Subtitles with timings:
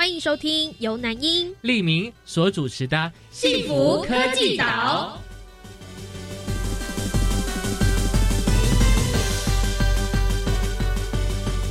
[0.00, 2.96] 欢迎收听由南英、利明所主持的
[3.30, 5.20] 《幸福科技岛》。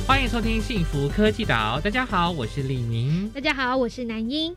[0.06, 1.80] 欢迎收听《幸福科技岛》。
[1.82, 3.28] 大家好，我是李明。
[3.30, 4.56] 大家好，我是南英。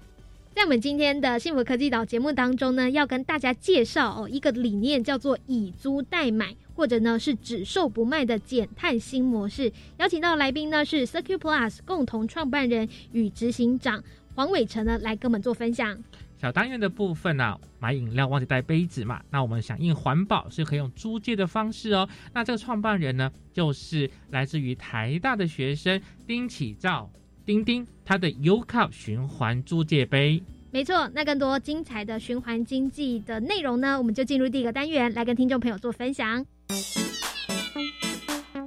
[0.53, 9.71] 在我们今天的幸福科技岛节目当中呢，要跟大家介绍哦一个理念，叫做以租代买，或者呢是只售不卖的减碳新模式。
[9.97, 14.03] 邀请到来宾呢是 Circuit Plus 共同创办人与执行长
[14.35, 15.97] 黄伟成呢来跟我们做分享。
[16.35, 19.21] 小单元的部分呢，买饮料忘记带杯子嘛？
[19.29, 22.09] 那我们响应环保是可以用租借的方式哦。
[22.33, 27.09] 那这个创办人呢，就是来自于台大的学生丁启照。
[27.45, 30.43] 丁丁，他的 U Cup 循环租借杯，
[30.73, 31.07] 没错。
[31.13, 33.95] 那更多精彩的循环经济的内容呢？
[33.95, 36.43] 我们就进入第一个单元，来跟听众朋友做分享。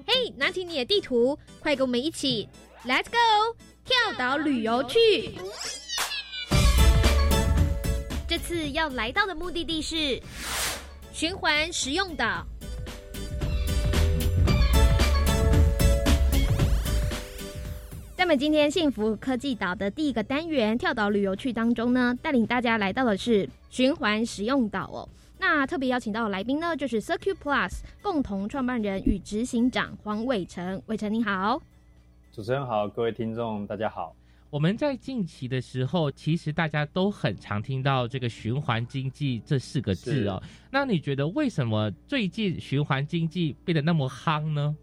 [0.06, 2.48] 嘿，拿起你的地图，快跟我们一起
[2.84, 5.32] ，Let's go，跳岛旅游去。
[8.28, 10.22] 这次要来到的目的地是
[11.12, 12.46] 循环实用岛。
[18.27, 25.08] 在我们今天幸福科技岛的第一个单元跳岛旅游趣当中呢，带领大家来到的是循环使用岛哦。
[25.38, 30.82] 那特别邀请到的来宾呢，就是 Circuit Plus 共同创办人与执行长黄伟成。
[30.86, 31.62] 伟成你好，
[32.32, 34.12] 主持人好，各位听众大家好。
[34.50, 40.42] 我们在近期的时候，其实大家都很常听到这个循环经济这四个字哦。
[40.72, 44.76] 那你觉得为什么最近循环经济变得那么夯呢？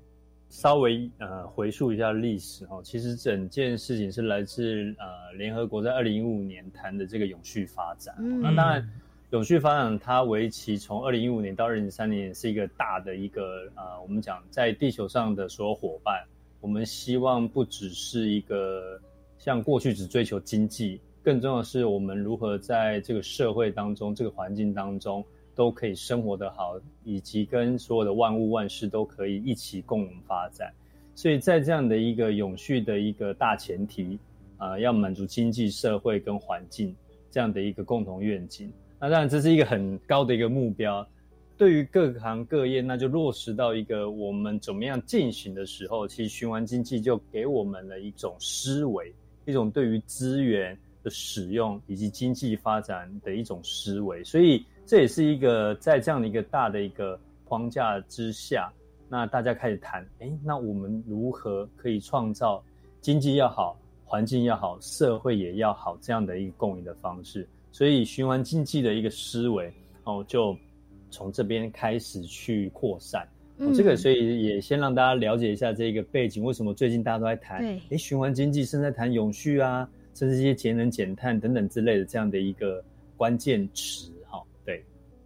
[0.54, 8.14] 稍微呃回溯一下历史哈，其实整件事情是来自呃联合国在二零一五年谈的这个永续发展。
[8.40, 8.88] 那当然，
[9.32, 16.24] 永续发展它为期从二零一五年到二零三年是一个大的一个呃，我们讲在地球上的所有伙伴，
[16.62, 19.02] 我们希望不只是一个
[19.40, 25.26] 像过去只追求经济，更重要的是我们如何在这个社会当中、这个环境当中。
[25.56, 30.74] 都可以生活的好，以及跟所有的万物万事都可以一起共同发展。
[31.16, 34.18] 所以在这样的一个永续的一个大前提，
[34.58, 36.96] 啊，要满足经济社会跟环境
[37.30, 38.74] 这样的一个共同愿景。
[39.00, 41.08] 那当然这是一个很高的一个目标，
[41.56, 49.14] 对于各行各业，那就落实到一个我们怎么样进行的时候，其实循环经济就给我们了一种思维，
[49.46, 54.24] 一种对于资源的使用以及经济发展的一种思维。
[54.24, 54.66] 所以。
[54.86, 58.72] 这也是一个在这样的一个大的一个框架之下，
[59.08, 62.64] 那大家开始谈，哎，那我们如何可以创造
[63.00, 67.48] 经济要好、环境要好、社会也要好这样的一个共赢的方式？
[67.72, 69.72] 所以循环经济的一个思维
[70.04, 70.56] 哦，就
[71.10, 73.28] 从这边开始去扩散。
[73.74, 77.64] 这个所以也先让大家了解一下这个背景，为什么最近大家都在谈？
[77.90, 82.84] 哎，循环经济，甚至在谈永续啊，甚至一些节能减碳等等之类的这样的一个
[83.16, 84.12] 关键词。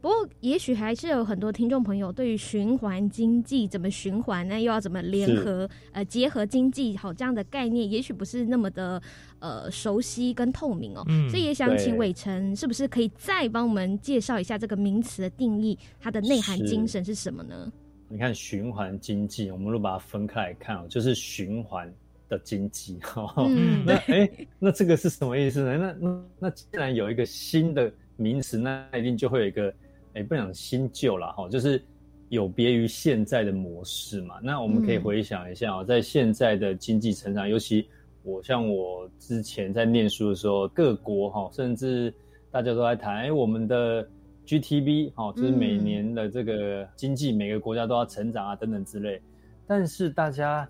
[0.08, 4.58] 不过，也许还是有很多听众朋友对于循环经济怎么循环呢？
[4.58, 9.02] 又要怎么联合呃结合经济好这样的概念，也许不是那么的
[9.40, 11.04] 呃熟悉跟透明哦。
[11.30, 17.70] 所以也想请伟成，是不是可以再帮我们介绍一下这个名词的定义，它的内涵精神是什么呢？
[18.08, 21.94] 你看循环经济，我们如果把它分开来看哦，就是循环
[22.30, 23.46] 的经济哈。
[23.86, 25.78] 那哎，那这个是什么意思呢？
[25.78, 29.74] 那那那既然有一个新的名词，那一定就会有一个。
[30.18, 31.82] 也不讲新旧了哈，就是
[32.30, 34.36] 有别于现在的模式嘛。
[34.44, 37.88] 那我们可以回想一下啊，在现在的经济成长，尤其
[38.24, 42.14] 我像我之前在念书的时候，各国哈，甚至
[42.52, 44.06] 大家都在谈，哎，我们的
[44.46, 49.22] GTB 哈，就是每年的这个经济，每个国家都要成长啊，等等之类。
[49.66, 50.68] 但是大家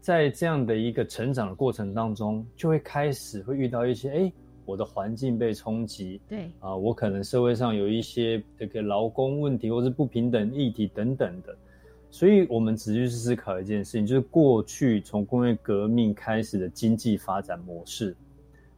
[0.00, 4.32] 在这样的一个成长的过程当中，就会开始会遇到一些哎。
[4.64, 6.50] 我的环境被冲击，对。
[6.60, 11.56] 啊，我可能社会上有一些这个劳工问题，或是不平等议题等等的，
[12.10, 18.16] 所以我们只去思考一件事情，就是过去从工业革命开始的经济发展模式，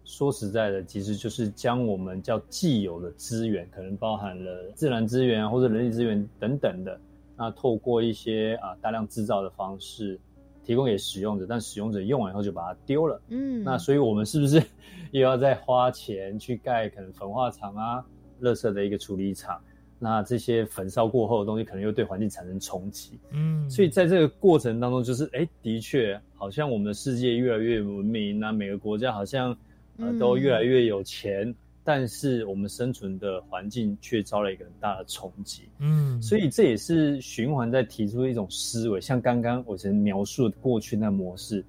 [0.04, 7.00] 说实在的，其实就是将我们叫既有的资源，可能包含了自然资源或者人力资源等等的，
[7.36, 10.18] 那透过一些啊大量制造的方式，
[10.66, 13.22] 提供给使用者，但使用者用完以后就把它丢了。
[13.28, 14.60] 嗯，那所以我们是不是
[15.12, 18.04] 又要再花钱去盖可能焚化厂啊、
[18.42, 19.62] 垃圾的一个处理厂？
[19.98, 23.18] 那这些焚烧过后的东西，可能又对环境产生冲击。
[23.30, 29.56] 嗯，所以在这个过程当中，就是哎，的确好像我们的世界越来越文明，那每个国家好像
[29.98, 31.54] 呃都越来越有钱，
[31.86, 35.62] 但是我们生存的环境却遭了一个很大的冲击。
[35.78, 41.64] 嗯，所以这也是循环在提出一种思维，像刚刚我曾描述的过去那模式，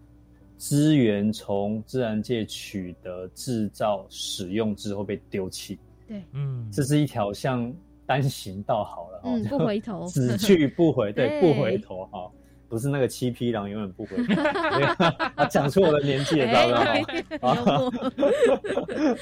[0.57, 5.77] 资源从自然界取得、制造、使用之后被丢弃。
[6.07, 7.73] 对，嗯，这是一条像。
[8.07, 12.31] 单行道好了，嗯，不回头， 只去不回，对， 不回头哈，
[12.69, 14.17] 不是那个七匹狼永远不回。
[14.25, 17.91] 头，讲出我的年纪了，知道吗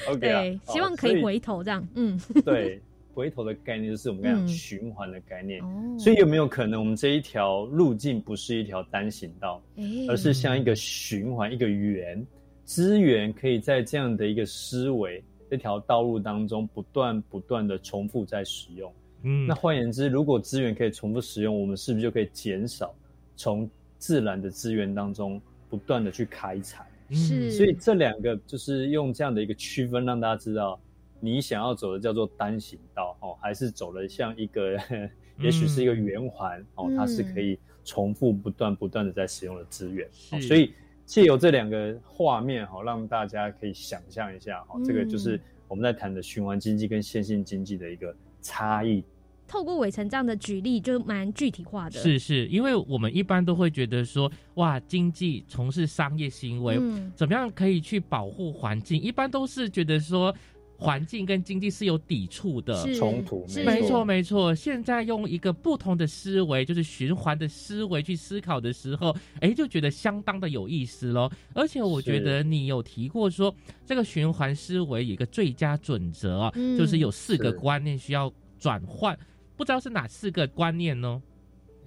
[0.08, 2.80] ？OK， 对，希望可以回头这样，嗯， 对，
[3.14, 5.60] 回头的概念就是我们刚讲循环的概念，
[5.98, 9.62] 所以有没有可能我们这一条路径不是一条单行道，
[10.08, 12.26] 而是像一个循环，一个圆，
[12.64, 15.22] 资源可以在这样的一个思维。
[15.48, 18.92] 这条道路当中不断不断的重复在使用，
[19.22, 22.92] 嗯，那换言之，如果资源可以重复使用，我们是不是就可以减少
[23.36, 25.40] 从自然的资源当中
[25.70, 26.84] 不断的去开采？
[27.10, 30.80] 是，所以这两个就是用这样的一个区分，让大家知道
[31.20, 34.76] 你想要走的叫做单行道哦，还是走了像一个，
[35.38, 40.08] 也许是一个圆环哦，它是可以重复不断不断的在使用的资源，
[40.40, 40.72] 所以。
[41.06, 48.12] 借由这两个画面哈，让大家可以想象一下哦，这个就是我们在谈的循环经济跟线性经济的一个
[48.42, 49.04] 差异。
[49.48, 52.00] 透过伟成这样的举例，就蛮具体化的。
[52.00, 56.80] 是是，因为我们一般都会觉得说，哇，经济从事商业行为，
[57.14, 59.00] 怎么样可以去保护环境？
[59.00, 60.34] 一般都是觉得说。
[60.78, 64.54] 环境跟经济是有抵触的冲突，没错没错。
[64.54, 71.30] 现在用一个不同的思维，就是循环的思维去思考的时候，哎，就觉得相当的有意思喽。
[71.54, 73.54] 而且我觉得你有提过说，
[73.86, 79.18] 这个循环思维有一个最佳准则啊，就是有四个观念需要转换，
[79.56, 81.22] 不知道是哪四个观念呢？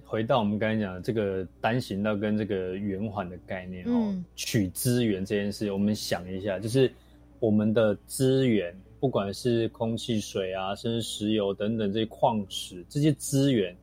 [0.04, 6.92] 回到我们刚才讲的这个单行道跟这个圆环的概念哦，取资源这件事，我们想一下，就是。
[7.40, 13.74] 我们的资源，不管是空气、水啊，甚至石油等等这些矿石，这些资源，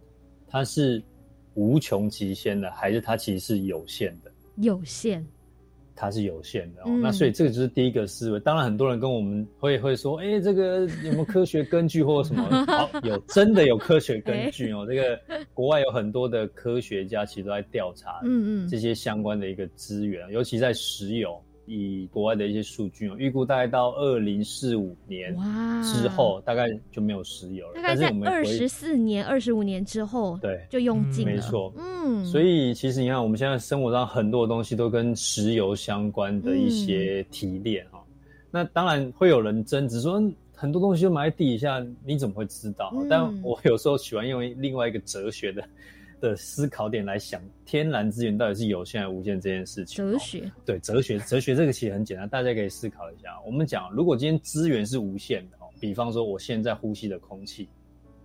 [0.47, 1.01] 它是
[1.55, 4.31] 无穷极限的，还是它其实是有限的？
[4.57, 5.25] 有限，
[5.99, 6.89] 它是有限的哦。
[7.01, 8.39] 那所以这个就是第一个思维。
[8.39, 12.43] 当然，很多人跟我们会会说，哎，这个有没有科学根据或什么？
[12.67, 14.85] 好，有真的有科学根据哦。
[14.87, 15.19] 这个
[15.53, 21.41] 国外有很多的科学家其实都在调查，嗯嗯，这些相关的一个资源，尤其在石油。
[21.67, 25.35] 以国外的一些数据哦，预估大概到二零四五年
[25.83, 27.73] 之后，大概就没有石油了。
[27.75, 31.33] 大概在二十四年、二十五年之后，对，就用尽了。
[31.33, 32.25] 没错，嗯。
[32.25, 38.01] 所以其实你看，我们现在生活上很多东西都跟石油相关的一些提炼哈。
[38.49, 40.23] 那当然会有人争执说，
[40.55, 42.93] 很多东西就埋在地底下，你怎么会知道？
[43.09, 45.61] 但我有时候喜欢用另外一个哲学的。
[46.19, 49.97] 的思考点来想，天然资源到底是有限还是无限这件事情。
[49.97, 53.39] 哲学对哲学，哲学这个其实很简单，大家可以思考一下。
[53.45, 57.69] 我们讲，如果今天资源是无限的哦，比方说我现在呼吸的空气，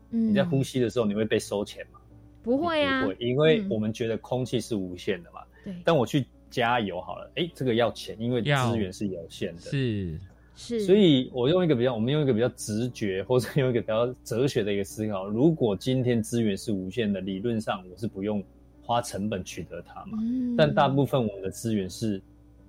[0.09, 2.00] 你在呼吸的时候，你会被收钱吗？
[2.43, 5.41] 不会啊，不会，因为我们觉得空气是无限的嘛。
[5.65, 5.75] 对。
[5.85, 9.61] 但我去加油好了，哎，这个要钱，因为资源是有限的。
[9.62, 10.19] 是。
[10.54, 15.27] 是，所以我用一个比较，我们用一个比较直觉，或者用一个比较哲学的一个思考。
[15.27, 18.44] 如果今天资源是无限的，理论上我是不用
[18.82, 20.19] 花成本取得它嘛。
[20.20, 20.55] 嗯。
[20.55, 22.20] 但大部分我们的资源是，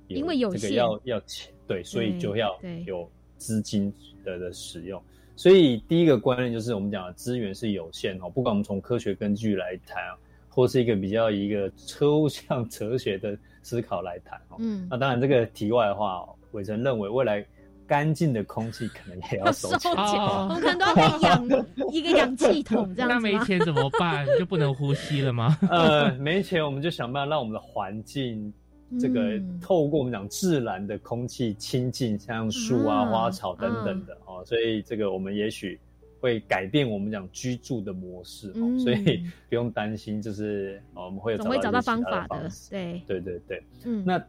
[0.08, 3.94] 因为有这个要要钱，对，所以就要有资金
[4.24, 5.02] 的的使用。
[5.36, 10.02] 所以第一个观念就是我们讲的资源是有限哦，不管我们从科学根据来谈，
[10.48, 14.56] 或是一个比较一个抽象哲学的思考来谈哦。
[14.60, 14.88] 嗯。
[14.90, 17.46] 那当然，这个题外话哦，伟成认为未来。
[17.94, 21.48] 干净的空气可能也要收钱，我们可能都要养
[21.92, 23.14] 一个氧气筒这样子。
[23.14, 24.26] 那没钱怎么办？
[24.40, 25.56] 就不能呼吸了吗？
[25.70, 28.52] 呃，没钱我们就想办法让我们的环境，
[29.00, 34.44] 这个透过我们讲自然的空气清净，像树啊、花草等等的哦。
[34.44, 35.80] 所以这个我们也许
[36.20, 38.80] 会改变我们讲居住的模式哦。
[38.80, 42.50] 所以不用担心，就是我们会总会找到方法的。
[42.72, 44.20] 对对对对，嗯，那。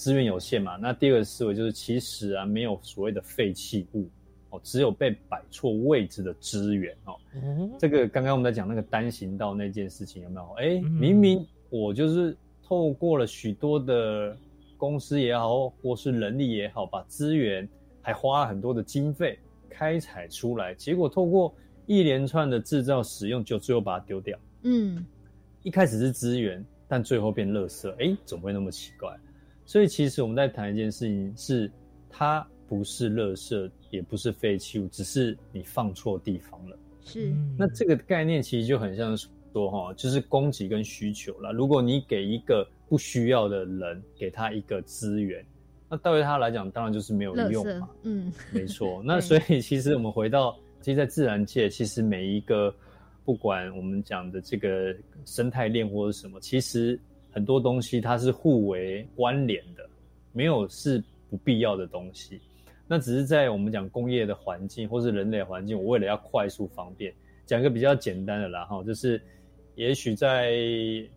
[0.00, 0.76] 资源有限嘛？
[0.76, 4.08] 那第二个思维就是，其实啊，没有所谓的废弃物
[4.48, 7.14] 哦，只有被摆错位置的资源哦。
[7.78, 10.52] 这个刚刚我们在讲那个单行道那件事情有没有？
[10.54, 12.34] 哎，明明我就是
[12.66, 14.34] 透过了许多的
[14.78, 17.68] 公司也好，或是人力也好，把资源
[18.00, 19.38] 还花了很多的经费
[19.68, 21.54] 开采出来，结果透过
[21.84, 24.38] 一连串的制造使用，就最后把它丢掉。
[24.62, 25.04] 嗯，
[25.62, 26.64] 一开始是资源。
[26.92, 29.16] 但最后变垃圾，哎，怎么会那么奇怪？
[29.70, 31.70] 所以其实我们在谈一件事情，是
[32.08, 36.76] 它不是垃圾，也不是废弃物，只是你放错地方了。
[37.04, 39.16] 是，那这个概念其实就很像
[39.52, 41.52] 说哈，就是供给跟需求了。
[41.52, 45.40] 如果你给一个不需要的人，给他一个资源，
[45.88, 47.88] 那对于他来讲，当然就是没有用嘛。
[48.02, 49.00] 嗯，没错。
[49.06, 52.74] 那所以其实我们回到，其实，在自然界，其实每一个
[53.24, 54.92] 不管我们讲的这个
[55.24, 56.98] 生态链或者什么，其实
[57.30, 59.88] 很多东西它是互为关联的，
[60.32, 62.40] 没有是不必要的东西。
[62.86, 67.14] 那只是在我们讲工业的环境，或是人类环境，我为了要快速方便，
[67.46, 69.22] 讲一个比较简单的啦哈，就是
[69.76, 70.52] 也许在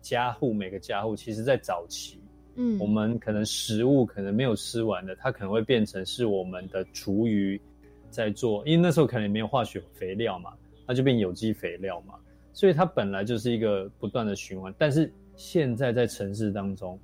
[0.00, 2.20] 家户每个家户，其实在早期，
[2.54, 7.60] 嗯，我们可能食物可能没有吃完的，它可能会变成是我们的厨余
[8.08, 10.52] 在做，因为那时候可能没有化学肥料嘛，
[10.86, 12.14] 那就变有机肥料嘛，
[12.52, 14.72] 所以它本来就是一个不断的循环。
[14.78, 16.98] 但是现在在城市当中，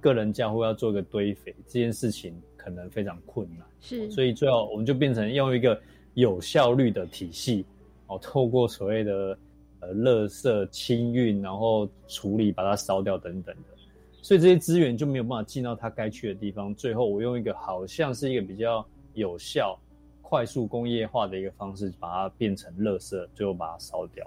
[0.00, 2.34] 个人家户要做一个堆肥这件事情。
[2.64, 5.76] 可能非常困难，是，所以最后我们就变成用一个
[6.14, 7.66] 有效率的体系，
[8.06, 9.36] 哦，透过所谓的
[9.80, 13.76] 呃，垃圾清运，然后处理，把它烧掉等等的，
[14.22, 16.72] 所以这些资源就没有办法进到它该去的地方。
[16.72, 19.76] 最后我用一个好像是一个比较有效、
[20.20, 24.24] 快速工业化的一个方式，把它变成垃圾，最后把它烧掉。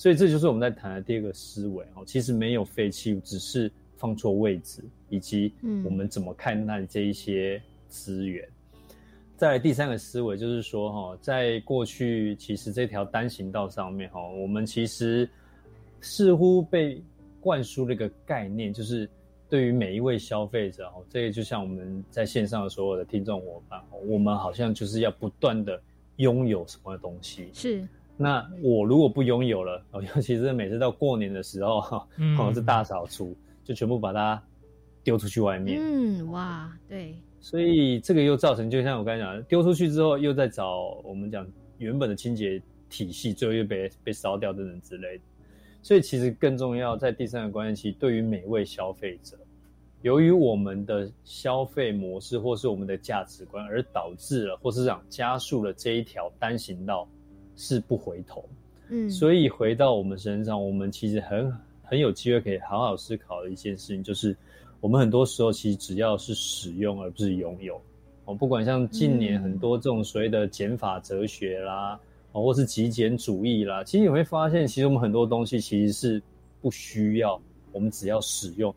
[0.00, 5.52] 所以这就是我们在谈的第二个思维哦，其实没有废弃物，只是放错位置，以及
[5.84, 7.60] 我们怎么看待这一些。
[7.92, 8.48] 资源，
[9.36, 15.28] 再来第三个思维就是说，哈，在过去其实这条单行道上面，哈，我们其实
[16.00, 17.02] 似乎被
[17.40, 19.10] 灌输了一个概念，就是
[19.48, 25.82] 对于每一位消费者，哈，这个就像我们在线上的所有的听众伙伴，我们好像就是要不断的
[26.18, 27.48] 拥有什么东西。
[27.52, 27.88] 是，
[28.22, 33.34] 那我如果不拥有了，哦，尤其是每次到过年的时候，哈，可能是大扫除，
[33.64, 34.42] 就全部把它
[35.02, 35.80] 丢出去外面。
[35.80, 37.14] 嗯，哇，对。
[37.40, 41.46] 所以这个又造成，就像我刚才讲，丢出去之后又在找我们讲
[41.78, 42.60] 原本的清洁
[42.90, 45.24] 体系，最后又被被烧掉等等之类的。
[45.80, 49.38] 所以其实更重要，在第三个关键期，对于每位消费者，
[50.02, 57.08] 由于我们的消费模式或是我们的价值观，而导致了或是讲加速了这一条单行道
[57.56, 58.44] 是不回头。
[58.88, 61.52] 嗯，所以回到我们身上，我们其实很
[61.82, 64.36] 很有机会可以好好思考的一件事情，就是。
[64.82, 67.78] 我们很多时候其实只要是使用，而不是拥有。
[68.24, 72.00] 哦，不管像近年很多这种所谓的减法哲学啦，
[72.32, 76.22] 哦，或是极简主义啦，其实你会发现，其实我们很多东西其实是
[76.62, 77.38] 不需要，
[77.72, 78.74] 我们只要使用。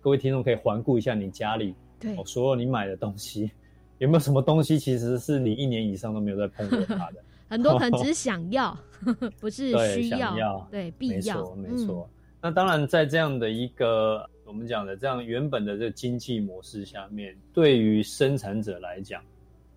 [0.00, 3.50] 各位听众可以环顾一下你家里，对，所有你买的东西，
[3.98, 7.16] 有没有什么东西其实是你一年以上都没有在碰过它的？
[7.52, 8.76] 很多 可能只是想要，
[9.38, 12.10] 不是需要，对，必要，没错，没错。
[12.40, 14.28] 那当然，在这样的一个。
[14.44, 19.22] 我们讲的这样原本的这个经济模式下面，对于生产者来讲，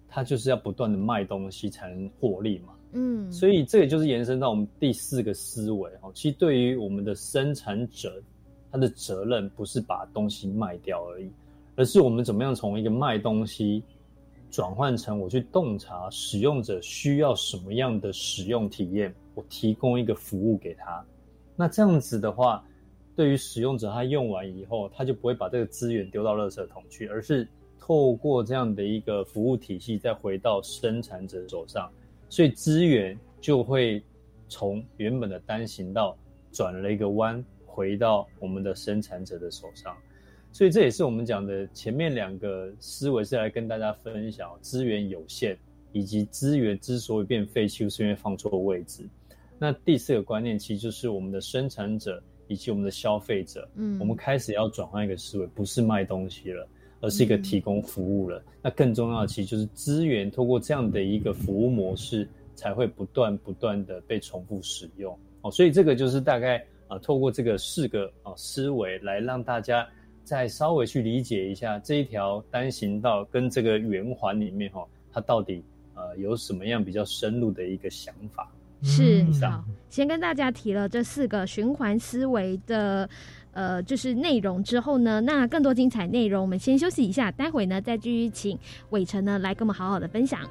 [0.10, 2.74] 他就是要不断的卖东西才能获利嘛。
[2.92, 6.12] 嗯，所以这也就是延伸到我们第四个思维哦。
[6.14, 8.22] 其实对于我们的生产者，
[8.70, 11.32] 他的责任不是把东西卖掉而已，
[11.78, 13.82] 而是我们怎么样从一个卖东西
[14.50, 21.06] 转换成我去洞察使用者需要什么样的使用体验，我提供一个服务给他。
[21.56, 22.64] 那这样子的话。
[23.18, 27.48] 对于使用者，他用完以后，他就不会把这个资源丢到垃圾桶去，而是
[27.80, 31.90] 透过这样的一个服务体系，再回到生产者手上，
[32.28, 34.04] 所以资源就会
[34.50, 36.14] 从原本的单行道
[36.52, 39.96] 转了一个弯，回到我们的生产者的手上。
[40.56, 45.58] 所以这也是我们讲的前面两个思维是来跟大家分享资源有限，
[45.92, 49.04] 以及资源之所以变废弃，是因为放错位置。
[49.60, 52.24] 那第四个观念其实就是我们的生产者。
[52.48, 56.68] 以及我们的消费者，嗯，我们开始要转换一个思维，不是卖东西了，
[57.02, 58.40] 而是一个提供服务了。
[58.62, 65.18] 那更重要的其实就是资源，通过这样的一个服务模式，才会不断不断的被重复使用。
[65.42, 69.90] 哦，所以这个就是大概啊，透过这个四个啊思维，来让大家
[70.26, 75.64] 再稍微去理解一下这一条单行道跟这个圆环里面哈，它到底
[75.94, 78.52] 呃有什么样比较深入的一个想法。
[78.82, 83.10] 是好，先跟大家提了这四个循环思维的，
[83.54, 90.42] 呃，就是内容之后呢，那更多精彩内容，我们先休息一下，待会呢再继续请伟成呢来跟我们好好的分享。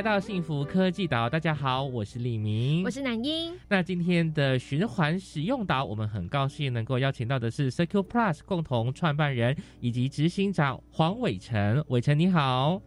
[0.00, 3.52] 来到幸福科技岛，大家好，我是李明，我是南英。
[3.68, 12.80] 那今天的循环使用岛，我们很高兴能够邀请到的是 Circle Plus 共同创办人以及执行长黄伟成，伟成你好。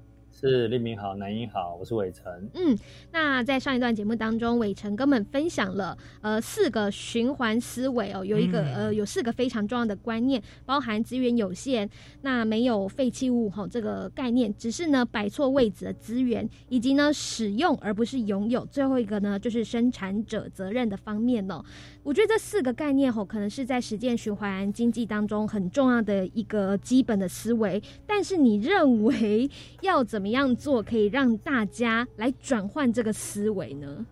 [0.43, 2.25] 是立明好，南英好，我是伟成。
[2.53, 2.77] 嗯，
[3.13, 11.89] 那在上一段节目当中，伟成跟我们分享了呃四个循环思维哦，有一个呃有四个非常重要的观念，包含资源有限，
[12.23, 18.65] 那没有废弃物哈这个概念，只是呢摆错位置的资源，以及呢使用而不是拥有。
[18.65, 21.63] 最后一个呢就是生产者责任的方面哦。
[22.03, 27.81] 我觉得这四个概念吼，可能是在实践循环经济当中很重要的一个基本的思维。
[28.05, 34.05] 但是你认为要怎么样做，可以让大家来转换这个思维呢？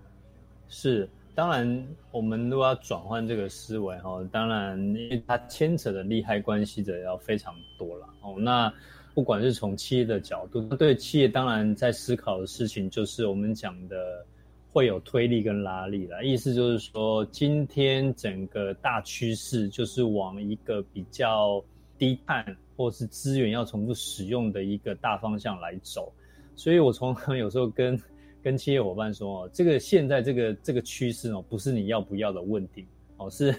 [0.68, 8.36] 是，当然，我们如果要转换这个思维哈，当然，因为它牵扯的利害关系者要非常多了哦。
[8.40, 8.74] 那
[9.13, 14.25] 不管是从企业的角度，对企业当然在思考的事情，就是我们讲的。
[14.74, 21.62] 会有推力跟拉力了，意思就是说，今天整个大趋势就是往一个比较
[22.01, 22.43] 低碳
[22.75, 26.12] 或是资源要重复使用的一个大方向来走。
[26.55, 28.01] 所以我从有时候跟
[28.41, 33.53] 跟企业伙伴说哦，这个现在这个这个趋势哦，不是你要不要的问题哦，是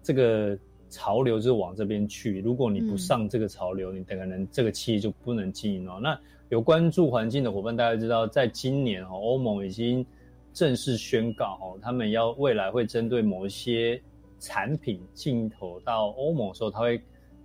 [0.00, 0.56] 这个
[0.88, 2.40] 潮流就往这边去。
[2.40, 5.98] 如果你不上这个潮流，你可能这个企业就不能经营哦。
[6.00, 6.16] 那
[6.50, 10.06] 有关注环境的伙伴，大家知道，在今年哦，欧盟已经。
[10.54, 14.00] 正式宣告哦，他们要未来会针对某一些
[14.40, 17.00] 产品进口到欧盟的时候，他会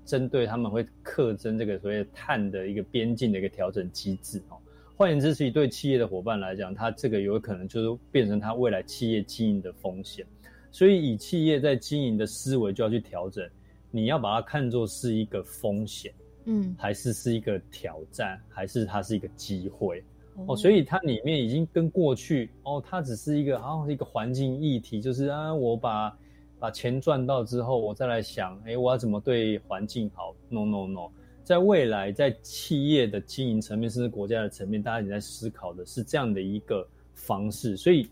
[0.05, 4.57] 针对他们会克征这个所谓碳的一个边境的一个调整机制哦。
[4.95, 10.25] 换言之，是对企业的伙伴来讲，它这个有可能就是变成它未来企业经营的风险。
[10.72, 13.48] 所以，以企业在经营的思维就要去调整，
[13.91, 16.13] 你要把它看作是一个风险，
[16.45, 20.03] 嗯，还是是一个挑战，还是它是一个机会？
[20.48, 26.15] 哦，所以它里面已经跟过去哦，它只是一个好像是一个环境议题，就是啊，我把
[26.63, 31.12] 把钱赚到之后，我再来想，哎，我要怎么对环境好？No No No，
[31.43, 37.75] 在未来在企业的经营层面，甚至国家的层面，大家也在思考的是这样的一个方式。
[37.75, 38.08] 所以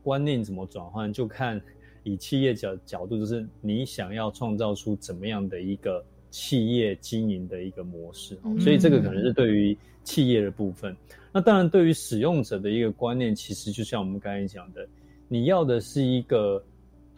[0.00, 1.60] 观念怎么转换，就看
[2.04, 8.38] 以企业角角度，就是你想要创造出怎么样的一个企业经营的一个模式。
[8.60, 10.96] 所以这个可能是对于企业的部分。
[11.32, 14.86] 那当然，对于使用者的一个观念，其实就像我们刚才讲的，
[15.26, 16.62] 你要的是一个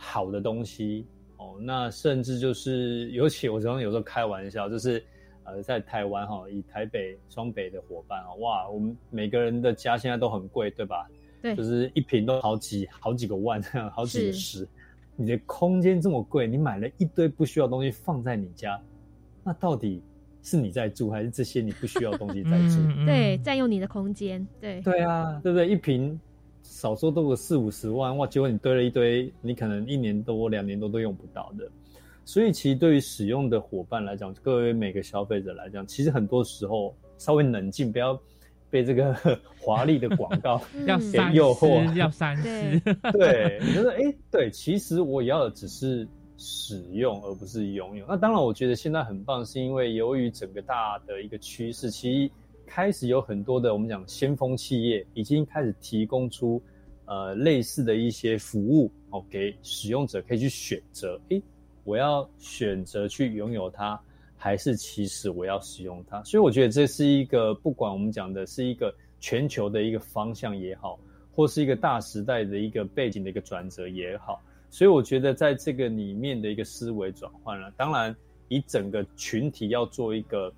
[0.02, 1.56] 好的东西哦。
[1.60, 5.04] 那甚至就是， 尤其我常常有时候开玩笑，就是
[5.44, 11.06] 呃，在台湾哈，以台北、双北的伙伴啊，哇，我们每个人的家现在都很贵，对吧？
[11.42, 14.66] 对，就是一平都好几好几个万， 好几个十。
[15.16, 18.80] 你的空间这么贵，你买了一堆不需要东西放在你家，
[19.44, 20.02] 那到底？
[20.42, 22.76] 是你在住，还是这些你不需要东西在住？
[23.04, 24.46] 对，占用你的空间。
[24.58, 25.68] 对，对啊，对不对？
[25.68, 26.18] 一瓶
[26.70, 28.24] 少说都有四五十万，哇！
[28.28, 31.68] 结果你堆了一堆，你可能一年多、两年多都用不到的。
[32.24, 38.16] 所以，其实对于使用的伙伴来讲，各位每个消费者来讲，其实很多时候稍微冷静，不要
[38.70, 39.12] 被这个
[39.60, 42.80] 华丽的广告 给诱惑，要三思。
[43.12, 46.06] 对，你觉得哎，对，其实我要的只是。
[46.42, 48.06] 使用而不是拥有。
[48.08, 52.32] 那当然，我觉得现在很棒，是因为由于整个大的一个趋势，其实
[52.70, 56.62] 开始有很多的我们讲先锋企业已经开始提供出
[57.04, 61.20] 呃类似的一些服务哦，给使用者可以去选择。
[61.30, 61.42] 诶，
[61.82, 64.00] 我要选择去拥有它，
[64.36, 66.22] 还是其实我要使用它？
[66.22, 70.96] 所以我觉得这是一个不管我们讲的是一个全球的一个方向也好，
[71.34, 74.40] 或是一个大时代的一个背景的一个转折也好。
[74.70, 78.14] 所以我觉得，在这个里面的一个思维转换了，当然，
[78.46, 80.52] 以整个群体要做一个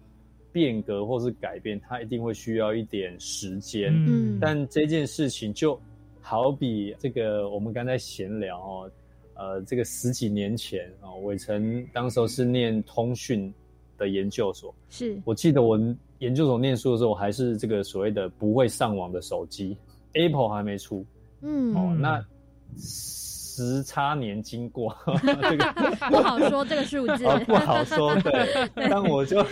[0.53, 3.93] 变革或是改变，它一定会需要一点时间。
[4.07, 5.81] 嗯，但这件事情就
[6.21, 8.91] 好比这个，我们刚才闲聊哦，
[9.35, 13.53] 呃，这个十几年前啊，伟成当时候是念通讯
[13.97, 15.79] 的研究所，是我记得我
[16.19, 19.77] 研究所念书的时候，还是这个所谓的不会上网的手机
[20.12, 21.05] ，Apple 还没出。
[21.41, 22.25] 嗯，哦，那。
[23.55, 25.73] 十差年经过， 这个
[26.09, 28.19] 不好说这个数字，不好说。
[28.23, 29.45] 对， 但我就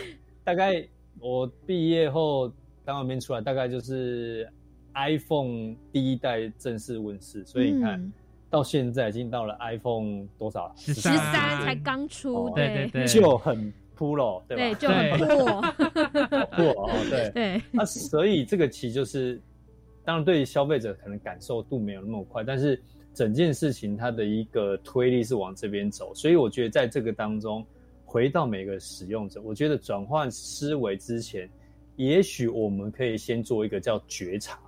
[0.45, 0.87] 大概
[1.21, 2.53] 我毕业后
[2.85, 4.49] 当完兵出来，大概就是
[4.95, 8.13] iPhone 第一代正式问世，所以你看
[8.49, 10.73] 到现在已经到了 iPhone 多少？
[10.77, 11.15] 十三
[11.63, 14.63] 才刚出，对对对，就很 Pro，对吧？
[14.63, 15.63] 对，就很破
[16.53, 17.63] 破哦，对 对。
[17.71, 19.41] 那所以这个其实就是，
[20.05, 22.81] 当然对于消费者可能感受度没有那么快，但是。
[23.13, 27.67] 整件事情它的一个推力是往这边走，所以我觉得在这个当中，
[28.11, 31.49] 回到每个使用者，我觉得转换思维之前，
[31.95, 34.59] 也许我们可以先做一个叫觉察，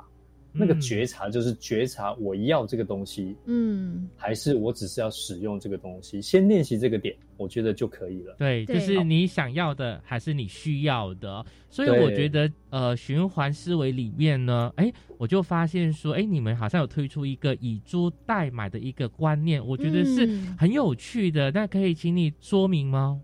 [0.52, 6.22] 那个觉察就是觉察我要这个东西，嗯，还是我只是要使用这个东西？
[6.22, 8.37] 先练习这个点，我觉得就可以了。
[8.38, 11.44] 对，就是你想要的还是你需要的。
[11.68, 20.26] 所以我觉得，呃，循环思维里面呢，哎，我就发现说，哎，你们好像有推出一个以租代买的一个观念，我觉得是
[20.57, 21.50] 很有趣的。
[21.50, 23.20] 那可以请你说明吗？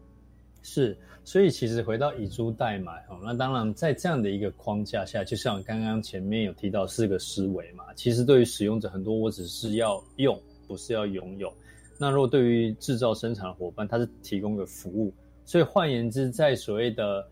[0.68, 0.96] 是。
[1.24, 11.52] 所以其实回到以租代买哦，那当然在这样的一个框架下，就像刚刚前面有提到四个思维嘛，其实对于使用者很多，我只是要用，不是要拥有。
[11.98, 15.12] 那如果对于制造生产的伙伴，他是提供个服务，
[15.44, 17.22] 所以换言之，在所谓的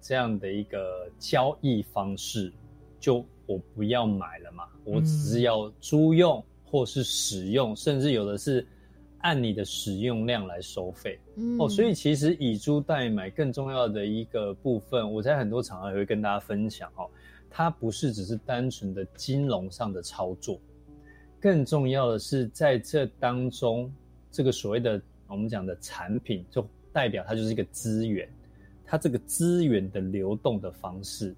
[0.00, 2.52] 这样的一个交易方式，
[2.98, 8.66] 就我不要买了嘛，我只是要租用或是使用，甚至有的是。
[9.24, 11.18] 按你的使用量来收费
[11.58, 17.08] 哦，所以其实以租代买更重要的一个部分，我在很多场合也会跟大家分享哦，
[17.48, 20.60] 它不是只是单纯的金融上的操作，
[21.40, 23.90] 更重要的是在这当中，
[24.30, 28.28] 这个所谓的我们讲的产品，就代表它就是一个资源，
[28.84, 31.34] 它这个资源的流动的方式，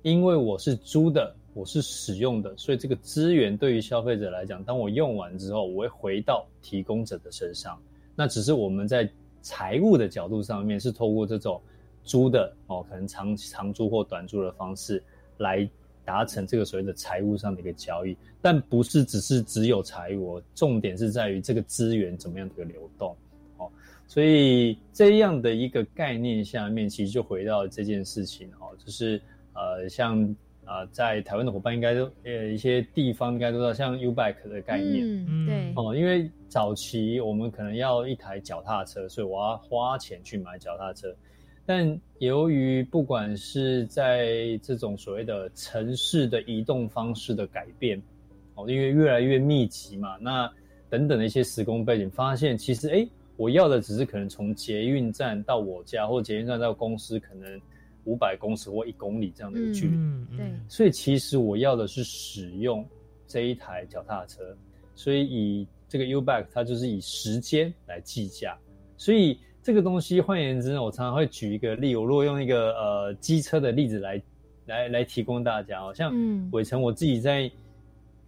[0.00, 1.36] 因为我是租的。
[1.56, 7.80] 我是使用的，所以这个资源对于消费者来讲，当我用完之后，我会回到提供者的身上。
[8.14, 11.58] 那只是我们在财务的角度上面是透过这种
[12.02, 15.02] 租的哦，可能长长租或短租的方式
[15.38, 15.66] 来
[16.04, 23.16] 达成这个所谓的财务上的一个交易，但不是只是只有财务，重点是在于这个资源怎么样的一个流动
[23.56, 23.66] 哦。
[24.06, 29.18] 所以这样的一个概念下面，其实就回到这件事情哦，就是
[29.54, 30.36] 呃像。
[30.66, 41.14] 啊，在台湾的伙伴应该都呃一些地方应该都知道，像 U Bike 的概念，嗯，对，哦，因为早期我们可能要一台脚踏车，所以我要花钱去买脚踏车。
[41.64, 48.02] 但由于不管是在这种所谓的城市的移动方式的改变，
[48.56, 50.50] 哦，因为越来越密集嘛，那
[50.90, 57.60] 等等的一些时空背景，发现其实哎，我要的只是可能从捷运站到我家，或捷运站到公司，可能。
[58.06, 62.82] 五百公尺或一公里这样的一个距离，嗯对，所以其实我要的是使用
[63.26, 64.56] 这一台脚踏车，
[64.94, 68.56] 所以以这个 U Bike 它就是以时间来计价，
[68.96, 74.22] 所以这个东西换言之呢，我常常会举一个例，我如果用一个呃机车的例子来
[74.64, 76.12] 来来提供大家，好像
[76.52, 77.50] 伟成我自己在。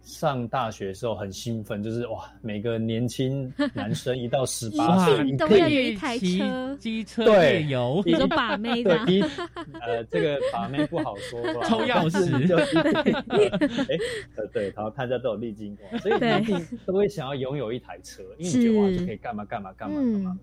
[0.09, 8.97] 上大学的时候很兴奋，就是哇，每个年轻男生一到十八岁都要有一台车，机车对有，你说把妹的，
[9.79, 12.47] 呃，这个把妹不好说，抽钥匙。
[12.47, 13.97] 就哎，
[14.35, 20.39] 呃，对，然后大家都有历经过，所以一定都会想要拥有一台车，因为你觉得哇就可以干嘛干嘛干嘛干嘛。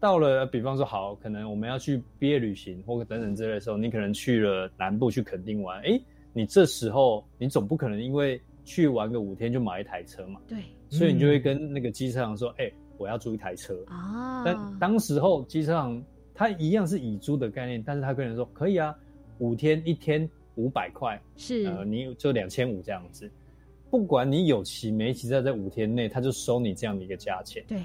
[0.00, 6.00] 到了，比方说好，可能我们要去毕业旅行或等等之类的时候，你可能去了南部去垦丁玩，哎，
[6.32, 10.38] 你这时候你总不可能因为去玩个五天就买一台车嘛？
[10.46, 10.58] 对，
[10.90, 16.04] 所以你就会跟那个机车行说：“哎，我要租一台车啊。”但当时候机车行
[16.34, 18.94] 他一样是以租的概念，但是他跟人说：“可以啊，
[19.38, 23.30] 五天一天五百块，是呃，你就两千五这样子，
[23.90, 27.82] 不管你有骑没骑，在这五天内他就收你这样的一个价钱。”对。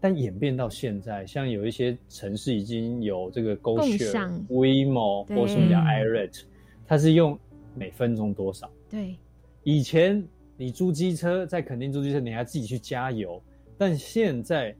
[0.00, 6.42] 但演变到现在，像有一些城市已经有这个 GoShare、WeMo 或什么叫 iRate，
[6.86, 7.38] 它是用
[7.74, 8.70] 每分钟多少？
[8.90, 9.16] 对。
[9.64, 10.22] 以前
[10.56, 13.42] 你租机车在垦丁租机车，你还自己去加油。
[13.76, 14.74] 但现在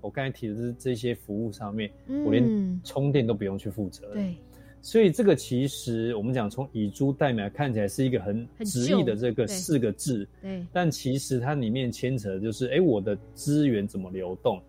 [0.00, 1.88] 我刚才提的是这些服务上面，
[2.24, 4.12] 我连充电都不用去负责。
[4.12, 4.34] 对，
[4.82, 10.26] 所以这个其实我们讲从以租代买看起来是一个很直译的这个四个字。
[10.42, 14.60] 对，但其实它里面牵扯的就是，哎，我的资源怎么流动？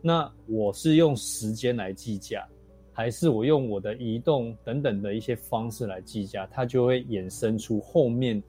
[0.00, 2.46] 那我是用时间来计价，
[2.92, 6.48] 还是我用我的移动等等的一些方式来计价？
[6.50, 8.42] 它就会衍生出后面。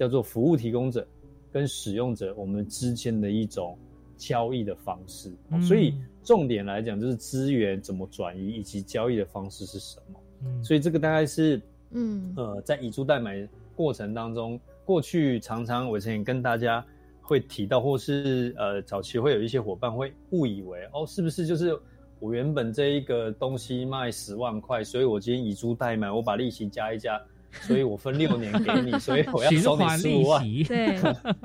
[0.00, 1.06] 叫做服务提供者
[1.52, 3.76] 跟使用者我们之间的一种
[4.16, 10.18] 交易的方式，所以重点来讲就是资源怎么转移以及交易的方式是什么。
[10.64, 11.60] 所以这个大概是
[11.90, 16.82] 嗯呃在以租代买过程当中，过去常常我之前跟大家
[17.20, 21.78] 会提到，或是呃早期会有一些伙伴会误以为哦是不是就是
[22.20, 27.20] 我原本这一个东西卖十万块，所以我今天以租代买，我把利息加一加。
[27.62, 30.42] 所以我分六年给你，所以我要 收你十五万。
[30.64, 31.00] 对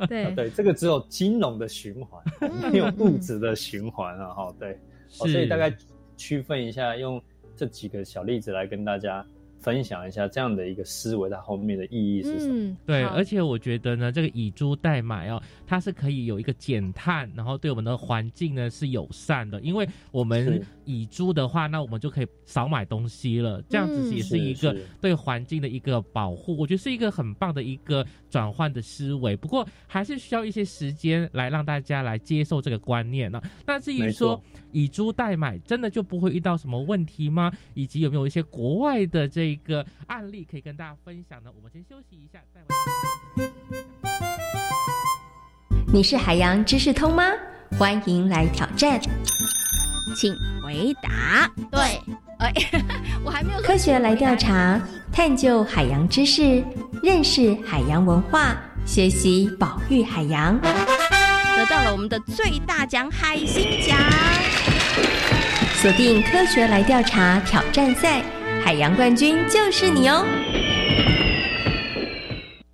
[0.07, 2.21] 对 对，这个只有金融的循环，
[2.71, 4.33] 没有物质的循环啊！
[4.33, 5.75] 哈，对，所以大概
[6.15, 7.21] 区分一下，用
[7.55, 9.25] 这几个小例子来跟大家
[9.65, 12.78] 分享一下这样的一个思维，它后面的意义是什么？
[12.86, 29.36] 对，而且我觉得呢，这个以租代买哦，它是可以有一个减碳，然后对我们的环境呢是友善的，因为我们以租的话，那我们就可以少买东西了，这样子也是一个对环境的一个保护，我觉得是一个很棒的一个转换的思维。
[29.36, 33.41] 不过还是需要一些时间来让大家来接受这个观念呢。
[33.65, 34.39] 那至于说
[34.71, 37.51] 以租代买，真的就不会遇到什么问题吗？
[37.73, 39.54] 以及有没有一些国外的这？
[39.55, 42.67] 一个案例可以跟大家分享呢，我们先休息一下，再回。
[45.87, 47.23] 你是海洋知识通吗？
[47.79, 48.99] 欢迎来挑战，
[50.13, 51.49] 请回答。
[51.71, 51.79] 对，
[52.39, 52.53] 哎，
[53.23, 53.61] 我还没有。
[53.61, 54.77] 科学来调查，
[55.09, 56.61] 探究海洋知识，
[57.01, 63.97] 认识海洋文化，学习保育海洋，得到了我们的最大奖——海星奖。
[65.75, 68.21] 锁定科学来调查挑战赛。
[68.65, 70.25] 海洋冠军就是你哦！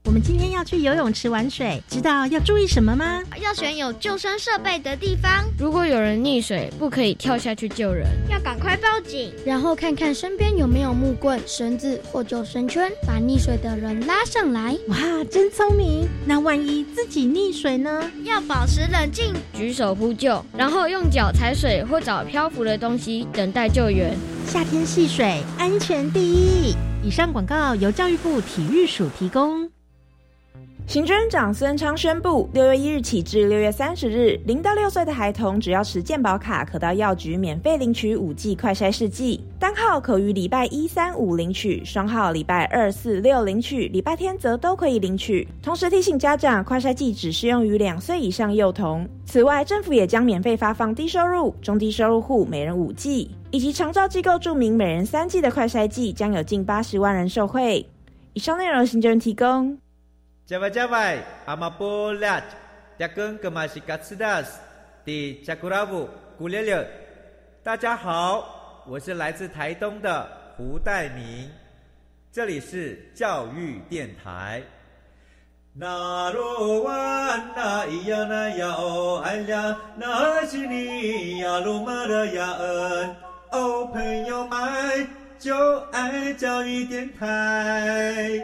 [0.06, 3.22] 我们今天要去游泳池玩水，知道要注意什么吗？
[3.42, 5.44] 要选有救生设备的地方。
[5.60, 9.34] 如果有人溺水，不可以跳下去救人，要赶快报警。
[9.46, 14.74] 然后看看身边有没有木棍、绳子或救生圈，把溺水的人拉上来。
[14.88, 14.98] 哇，
[15.30, 16.08] 真聪明！
[16.26, 18.10] 那万一自己溺水呢？
[18.24, 24.18] 要保持冷静，举手呼救，然后用脚踩水或找漂浮的东西等待救援。
[24.46, 26.76] 夏天戏水，安全第一。
[27.04, 29.70] 以上广告由教育部体育署提供。
[30.88, 39.42] 行政长孙昌宣布，六月一日起至六月三十日，零到六岁的孩童只要持健保卡，可到药局免费领取五 G 快筛试剂。
[39.58, 45.48] 单号可于礼拜一、三、五领取，双号礼拜二、四、六领取，礼拜天则都可以领取。
[45.62, 49.08] 同时提醒家长，快筛剂只适用于两岁以上幼童。
[49.26, 57.86] 此外，政府也将免费发放低收入、中低收入户每人五 G，以及长照机构注明每人三 G 的快筛剂，将有近八十万人受惠。
[58.32, 59.78] 以上内容，行政提供。
[60.46, 62.42] 加外加外，阿玛波拉，
[62.98, 64.62] 扎根格玛西卡斯达斯，
[65.04, 66.88] 的加古拉布古列列。
[67.62, 71.50] 大家好，我是来自台东的胡代明，
[72.32, 74.64] 这里是教育电台。
[75.74, 83.16] 那罗哇那咿呀那呀哦哎呀，那是你呀鲁玛的呀恩
[83.52, 85.54] 哦，朋友们就
[85.92, 88.42] 爱教育电台。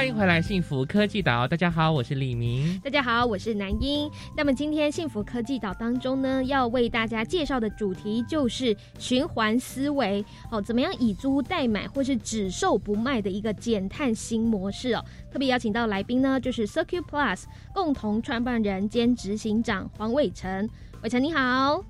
[0.00, 1.46] 欢迎回来，幸福科技岛。
[1.46, 2.80] 大家好，我是李明。
[2.80, 4.10] 大家好，我是南英。
[4.34, 10.24] 那么今天幸福科技岛当中呢，要为大家介绍的主题就是循环思维。
[10.50, 15.04] 哦，怎么样以租代买或是只售不卖的一个减碳新模式哦？
[15.30, 20.66] 特别邀请到来宾呢，就是 Circuit Plus 共同创办人兼执行长黄伟成。
[21.02, 21.84] 伟成你好，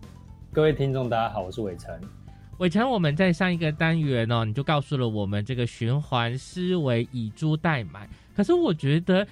[0.52, 1.94] 各位听众大家好，我是伟成。
[2.60, 8.06] 伟成，我们在上一个单元哦，你就告诉了我们这个循环思维以租代买。
[8.36, 9.26] 可是我觉得，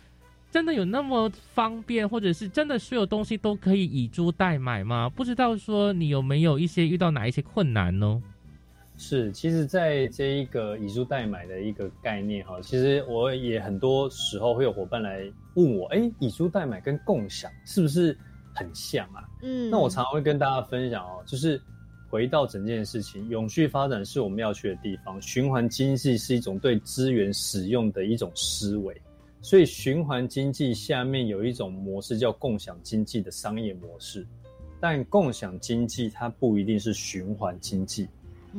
[0.51, 5.11] 真的有那么方便，或者是真的所有东西都可以以租代买吗？
[5.11, 8.23] 不知道说你有没有一些遇到哪一些困难呢？
[8.97, 18.17] 是，其实，在这一个以租代买的一个概念哈，其实我也很多时候会有伙伴来问我，哎，以租代买跟共享是不是
[18.55, 19.23] 很像啊？
[19.43, 21.61] 嗯，那我常常会跟大家分享哦，就是。
[22.11, 25.21] 回到整件事情，永续发展是我们要去的地方。
[25.21, 28.99] 循环经济是一种对资源使用的一种思维，
[29.43, 34.27] 所以循环经济下面有一种模式叫共享经济的商业模式。
[34.81, 38.09] 但共享经济它不一定是循环经济。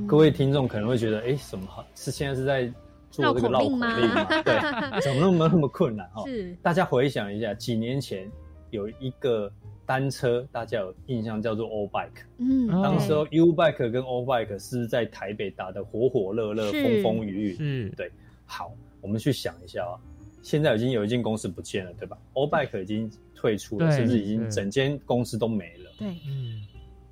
[0.06, 2.72] 各位听众可能会觉得，哎，什么是现在是在
[3.10, 3.88] 做这个绕口令吗？
[4.44, 6.08] 对，怎么那么那么困难？
[6.12, 6.56] 哈，是。
[6.62, 8.30] 大家回想一下，几年前
[8.70, 9.52] 有一个。
[9.90, 18.12] 单车大家有印象叫做 O Bike，嗯，当时候 U Bike 跟 O Bike 是在台北打的火火热热、风风雨雨，嗯，对。
[18.46, 18.72] 好，
[19.02, 19.98] 我们去想一下啊，
[20.44, 25.90] 现在已经有一间公司不见了，对吧？O Bike 已经退出了，甚至已经整间公司都没了。
[25.98, 26.62] 对，嗯。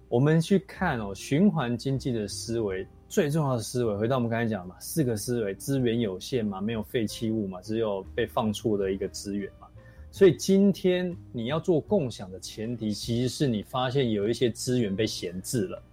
[0.07, 9.66] 我们去看哦，循环经济的思维最重要的思维，回到我们刚才讲嘛，四个思维：资源有限嘛，没有废弃物嘛，只有被放出的一个资源嘛。
[10.09, 15.83] 所以今天你要做共享的前提，其实是你发现有一些资源被闲置了，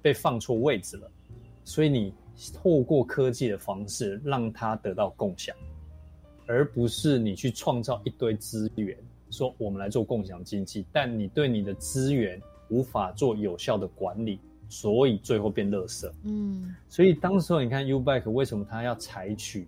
[0.00, 1.10] 被放错位置了，
[1.62, 2.14] 所以你
[2.54, 5.54] 透过科技的方式让它得到共享，
[6.46, 8.96] 而不是你去创造一堆资源，
[9.30, 14.38] 说我们来做共享经济，但你对你的资源无法做有效的管理，
[14.70, 16.10] 所以最后变垃圾。
[16.22, 19.66] 嗯，所以当时候你看 Ubike 为什么它要采取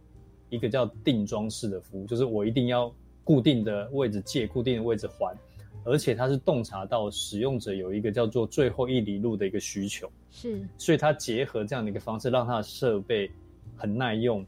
[0.49, 2.91] 一个叫定装式的服务，就是我一定要。
[3.27, 5.37] 固定的位置借、固定的位置还，
[5.83, 13.29] 而且它是洞察到使用者有一个叫做最后一里路的一个需求，是，所以它结合这样的一个方式，让它的设备
[13.77, 14.47] 很耐用，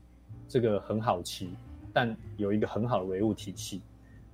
[0.49, 1.51] 这个很好骑，
[1.93, 3.83] 但有一个很好的维护体系。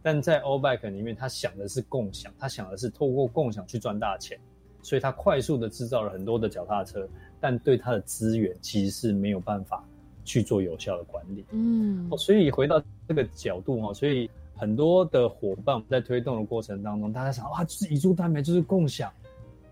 [0.02, 4.38] 但在 O Bike 里面，他想的是共享，他想的是透过共享去赚大钱，
[4.82, 7.08] 所以他快速的制造了很多的脚踏车，
[7.40, 9.82] 但对它的资源其实是没有办法
[10.24, 11.44] 去做有效的管理。
[11.50, 19.12] 嗯，所以回到这个角度哈，所以很多的伙伴在推动的过程当中，大家想啊，就是一株蛋白，就是共享，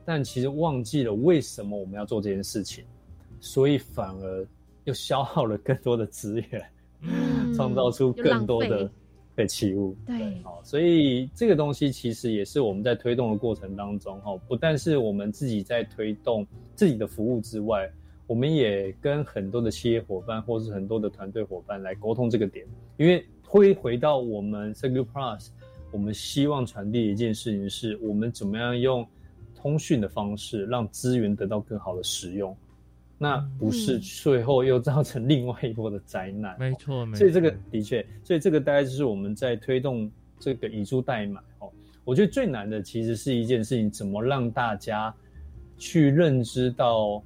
[0.05, 2.85] 但其实忘记了为什么我们要做这件事情，
[3.41, 4.47] 所以反而
[4.85, 6.65] 又消耗了更多的资源，
[7.57, 8.91] 创造出更多的。
[9.35, 17.91] 废弃物，对，好，所以这个东西其实也是我们在推动的过程当中，哈，不但是我们自己在推动自己的服务之外，
[18.26, 25.48] 我们也跟很多的企业伙伴或是很多的团队伙伴来沟通这个点，因为会回到我们 Secure Plus，
[25.90, 29.06] 我们希望传递一件事情是，我们怎么样用
[29.54, 32.56] 通讯的方式让资源得到更好的使用。
[33.18, 37.18] 那不是最后又造成另外一波的灾难，没错，没错。
[37.18, 41.70] 所以这个的确，所以这个大概就是我们在推动这个以租代买哦。
[42.02, 45.14] 我觉得最难的其实是一件事情，怎么让大家
[45.78, 47.22] 去认知到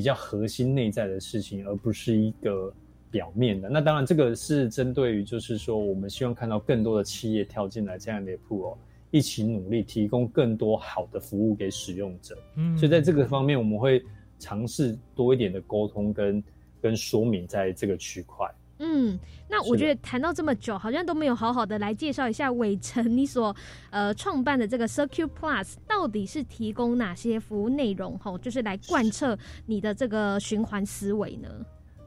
[0.00, 2.72] 比较核心内在的事情，而不是一个
[3.10, 3.68] 表面的。
[3.68, 8.78] 那当然，这个是针对于就是说，我们希望看到更多的企业跳进来这样的铺哦，
[9.10, 12.34] 一起努力提供更多好的服务给使用者。
[12.56, 14.02] 嗯，所以在这个方面，我们会。
[14.42, 16.42] 尝试多一点的沟通跟
[16.80, 18.50] 跟说明，在这个区块。
[18.78, 23.54] 嗯，那我觉得谈到这么久，好像都没有好好的来介绍一下伟成你所
[23.90, 28.18] 呃创办的这个 Circuit Plus 到底是提供哪些服务内容？
[28.18, 29.36] 吼，就是来贯彻
[29.66, 31.48] 你的这个循环思维呢？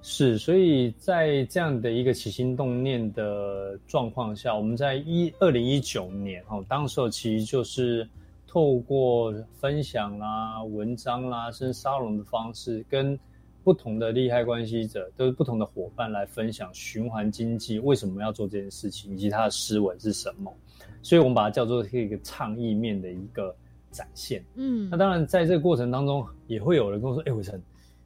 [0.01, 8.08] 是，所以在这样的一个起心动念的状况下，我们在一二零一九年，哦，当时候其实就是。
[8.45, 13.19] 透过分享啦、文章啦、甚至沙龙的方式，跟
[13.63, 20.53] 不同的利害关系者，都是不同的伙伴来分享循环经济为什么要做这件事情，以及它的思维是什么。
[21.01, 23.56] 所以，我们把它叫做是一个倡议面的一个
[23.93, 24.43] 展现。
[24.56, 27.62] 嗯，那当然，在这个过程当中，也会有人跟我说：“哎，伟成，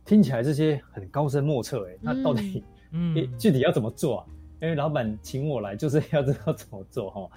[0.05, 4.25] 听起来这些很高深莫测，哎，那到底，嗯，具体要怎么做啊？
[4.61, 7.29] 因为老板请我来，就是要知道怎么做，哈。”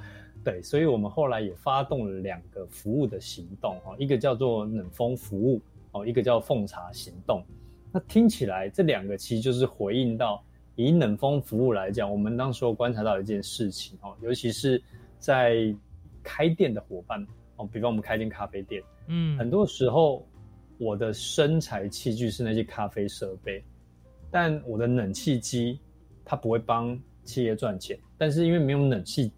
[0.43, 5.61] 对，所以我们后来也发动了两个服务的行动哈，一个叫做冷风服务
[5.93, 7.45] 哦，一个叫奉茶行动。
[7.93, 10.43] 那听起来这两个其实就是回应到
[10.77, 14.83] 以冷风服务来讲，我们当时观察到一件事情哦，尤其是
[15.19, 15.77] 在
[16.23, 17.27] 开店的伙伴
[17.61, 20.27] 哦，比方我们开间咖啡店，嗯，很多时候
[20.79, 23.63] 我的生材器具是那些咖啡设备，
[24.31, 25.79] 但我的冷气机
[26.25, 29.31] 它不会帮企业赚钱，但是因为没有冷气。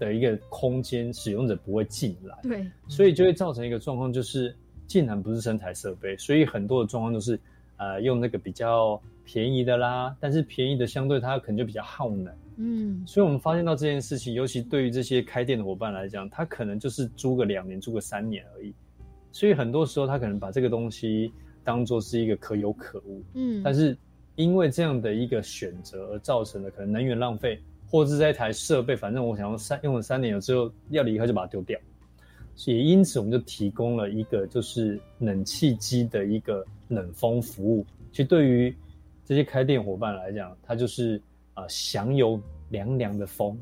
[0.00, 7.38] 的一个空间，使用者不会进来，对，所以就会造成一个状况，就是竟然不是生产设备，所以很多的状况都是，
[7.76, 18.74] 呃，用那个比较便宜的啦，但是便宜的相对它可能就比较耗能，嗯，所以我们发现到这件事情，尤其对于这些开店的伙伴来讲，他可能就是租个两年、租个三年而已，
[19.32, 21.32] 所以很多时候他可能把这个东西
[21.64, 23.96] 当做是一个可有可无，嗯，但是
[24.36, 27.58] 因为这样的一个选择而造成的可能能源浪费。
[27.92, 31.76] 或者是在一台设备，反正我想用三用了三年了之后要离开就把它丢掉，
[32.64, 37.84] 也因此我们就提供了一个就是冷气机的一个冷风服务。
[38.12, 38.72] 其实对于
[39.24, 41.20] 这些开店伙伴来讲，它就是
[41.60, 43.58] 啊享有凉凉的风，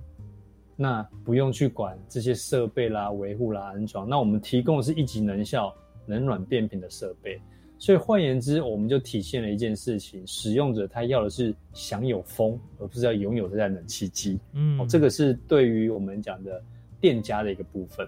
[0.76, 4.08] 那不用去管这些设备啦、维护啦、安装。
[4.08, 5.74] 那我们提供的是一级能效、
[6.06, 7.40] 冷暖变频的设备。
[7.80, 14.38] 所以换言之，我们就体现了一件事情：使用者他要的是享有风，而不是要拥有这台冷气机。
[14.52, 16.60] 嗯，这个是对于我们讲的
[17.00, 18.04] 店家的一个部分。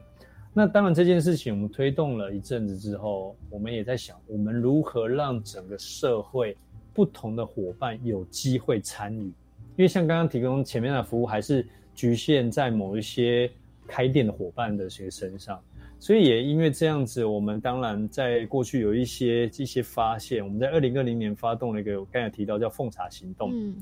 [0.52, 6.56] 那当然，这件事情我们推动了一阵子之后，我们也在想，我们如何让整个社会
[6.92, 9.32] 不同的伙伴有机会参与？
[9.80, 13.50] 因为像刚刚提供前面的服务，还是局限在某一些
[13.88, 15.58] 开店的伙伴的些身上。
[15.98, 20.44] 所以也因为这样子，我们当然在过去有一些一些发现。
[20.44, 23.52] 我们在二零二零年发动了一个我刚才提到叫“奉茶行动”。
[23.56, 23.74] 嗯，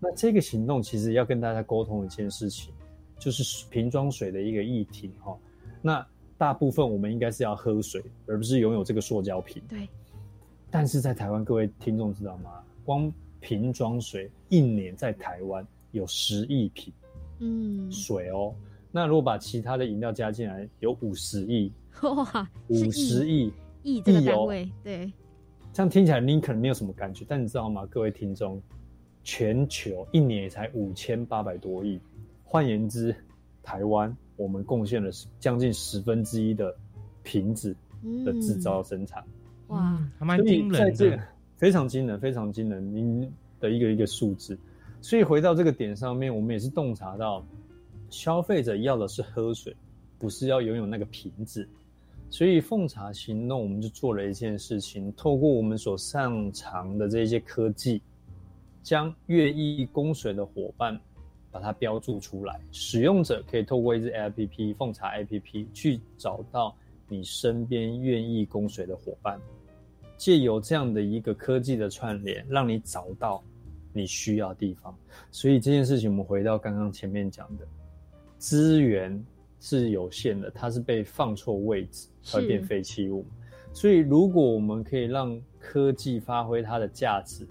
[0.00, 2.74] 那这个行动其实要跟大家沟通一件事情，
[3.16, 5.38] 就是瓶装水的一个议题哈。
[5.80, 6.04] 那
[6.36, 9.62] 大部分我们应该是要喝水，而不是拥有这个塑胶瓶。
[9.68, 9.88] 对。
[10.68, 12.50] 但是在台湾，各位听众知道吗？
[12.84, 13.12] 光
[13.44, 16.90] 瓶装水一年在台湾有十亿瓶，
[17.40, 18.54] 嗯，水哦。
[18.90, 21.70] 那如果把其他的饮料加进来，有五十亿
[22.00, 25.12] 哇，五十亿亿这个单位，对，
[25.74, 28.62] 这样听起来你可能没有什么感觉，但你知道吗，各位听众，
[29.22, 32.00] 全球一年才五千八百多亿，
[32.44, 33.14] 换言之，
[33.62, 36.74] 台湾我们贡献了将近十分之一的
[37.22, 37.76] 瓶子
[38.24, 39.22] 的制造生产。
[39.66, 41.20] 哇，还蛮惊人的，
[41.56, 43.30] 非常惊人，非常惊人，您
[43.60, 44.58] 的一个一个数字。
[45.00, 47.44] 所以回到这个点上面，我们也是洞察到，
[48.10, 49.74] 消费者要的是喝水，
[50.18, 51.68] 不是要拥有那个瓶子。
[52.30, 58.02] 所以奉茶行动，我们就做了一件事情，透过我们所擅长的这些科技，
[58.82, 60.98] 将愿意供水的伙伴
[61.52, 66.74] 把它标注出来，使用者可以透过一支 APP 奉茶 APP 去找到
[67.08, 69.38] 你身边愿意供水的伙伴，
[70.24, 73.44] 借由这样的一个科技的串联，让你找到。
[73.96, 74.92] 你需要地方，
[75.30, 77.64] 所以这件事情我们回到刚刚前面讲的，
[78.38, 79.24] 资源
[79.60, 83.24] 是有限的，它是被放错位置而变废弃物。
[83.72, 87.46] 所以如果我们可以让科技发挥它的价值，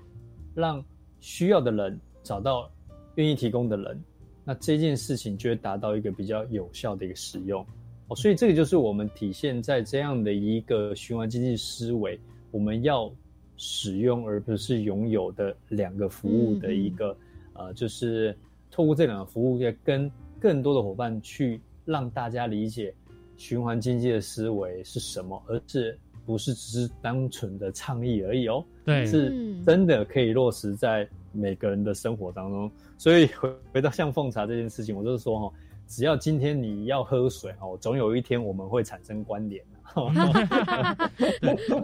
[0.54, 0.84] 让
[1.22, 2.70] 需要的人找到
[3.16, 4.04] 愿意提供的人，
[4.44, 7.66] 那这件事情就会达到一个比较有效的一个使用。
[8.10, 12.20] 哦，所以这个就是我们体现在这样的一个循环经济思维，
[12.54, 13.12] 我们要。
[13.56, 17.16] 使用而不是拥有的两个服务的一个，
[17.54, 18.36] 呃，就是
[18.72, 22.94] 透过这两个服务，跟更多的伙伴去让大家理解
[23.38, 28.66] 循环经济的思维是什么，而是不是只是单纯的倡议而已哦？
[28.84, 32.70] 对，是真的可以落实在每个人的生活当中。
[32.98, 35.56] 所以回回到像奉茶这件事情，我就是说哈，
[35.88, 39.64] 只要今天你要喝水哦，总有一天我们会产生关联。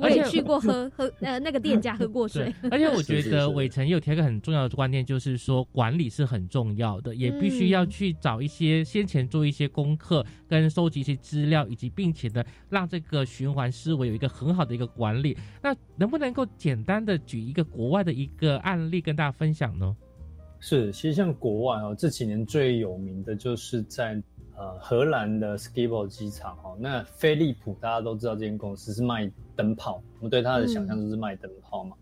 [0.01, 15.37] 我也去过喝喝呃那个店家喝过水，而且我觉得伟成又提一个很重要的观念，就是说管理是很重要的，也必须要去找一些先前做一些功课，跟收集一些资料，以及并且呢让这个循环思维有一个很好的一个管理。
[15.61, 19.95] 那能不能够简单的举一个国外的一个案例跟大家分享呢？
[20.59, 24.21] 是，其实像国外哦，这几年最有名的就是在。
[24.59, 31.95] 呃，荷兰的 Schiphol 机场哦，那飞利浦大家都知道这间公司是卖灯泡，我们对它的想象就是卖灯泡嘛。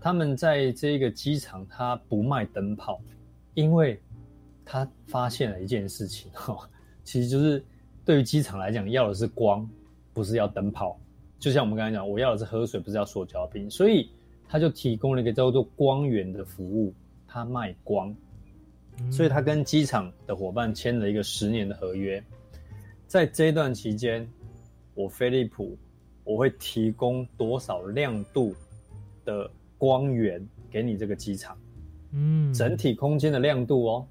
[0.00, 2.98] 他们在这个机场，他不卖灯泡，
[3.52, 4.00] 因为
[4.64, 6.66] 他发现了一件事情哈，
[7.04, 7.62] 其实就是
[8.02, 9.68] 对于机场来讲，要的是光，
[10.14, 10.98] 不是要灯泡。
[11.38, 14.10] 就像我们刚才讲，我要的是喝水，不是要塑胶瓶，所以
[14.48, 16.94] 他就提供了一个叫做光源的服务，
[17.28, 18.16] 他卖光。
[19.10, 22.22] 所以他跟机场的伙伴签了一个十年的合约，
[23.06, 24.28] 在这一段期间，
[24.94, 25.76] 我飞利浦
[26.24, 28.54] 我会提供多少亮度
[29.24, 31.56] 的光源给你这个机场，
[32.12, 34.06] 嗯，整体空间的亮度哦。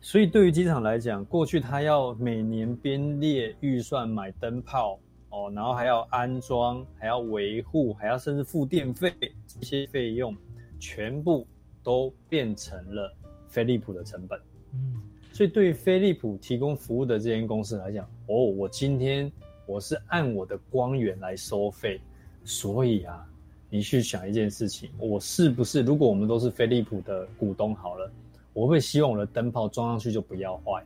[0.00, 5.00] 所以对于机场来讲，过去他要每年编列预算买灯泡
[5.30, 9.12] 哦，然后还要安装，还要维护，还要甚至付电费
[9.46, 10.36] 这些费用，
[10.78, 11.46] 全部
[11.82, 13.16] 都变成了。
[13.54, 14.36] 飞利浦的成本，
[14.72, 15.00] 嗯，
[15.32, 19.30] 所以对于飞利浦提供服务的这间公司来讲，哦，我今天
[19.64, 22.00] 我是按我的光源来收费，
[22.42, 23.24] 所以啊，
[23.70, 28.10] 你去想一件事情，我是不是如果我们都是飞利浦的股东好了，
[28.52, 30.84] 我会希望我的灯泡装上去就不要坏，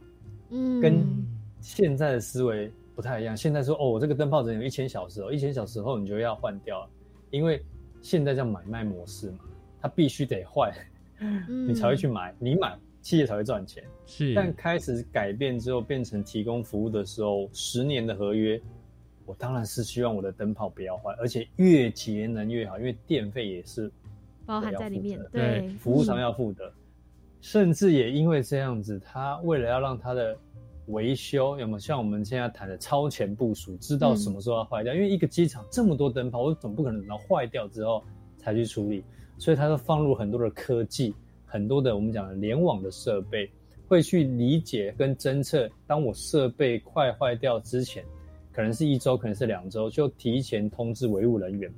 [0.51, 1.03] 嗯，跟
[1.63, 3.35] 现在的思维不太一样。
[3.35, 6.91] 现在说哦，我这个灯泡只有一千小时哦，一千小时后你就要换掉了，
[7.31, 7.65] 因为
[8.03, 9.39] 现在叫买卖模式嘛，
[9.81, 10.71] 它必须得坏。
[11.67, 13.83] 你才会去买，你买企业才会赚钱。
[14.07, 18.61] 是，但开始改变之后，变成提供服务的时候，十年的合约，
[19.27, 23.91] 我当然是希望我的灯泡不要坏，而且越节能越好，因为电费也是
[24.47, 25.21] 包含在里面。
[25.33, 26.73] 对，服务商要付的，
[27.41, 30.37] 甚至也因为这样子，他为了要让他的
[30.87, 38.03] 维修有没有像我们现在谈的超前部署，知道什么时候要坏掉，因为一个机场这么多灯泡，我总不可能等到坏掉之后
[38.39, 39.05] 才去处理。
[39.39, 41.15] 所以它都放入很多的科技，
[41.47, 43.49] 很多的我们讲的联网的设备，
[43.87, 45.71] 会去理解跟侦测。
[45.87, 48.05] 当我设备快坏掉之前，
[48.53, 51.73] 可能是一周，可能是两周，就提前通知维护人员，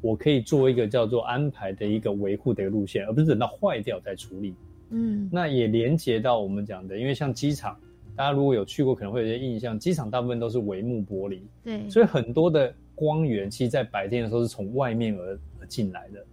[0.00, 4.54] 我可以做一个叫做安排的一个维护的一个路线，而不是等到坏掉再处理。
[4.90, 7.76] 嗯，那也连接到我们讲的，因为像机场，
[8.16, 16.24] 大家如果有去过，可能会有些印象，机场大部分都是帷幕玻璃，对，所以很多的光源其实，在白天的时候是从外面而而进来的。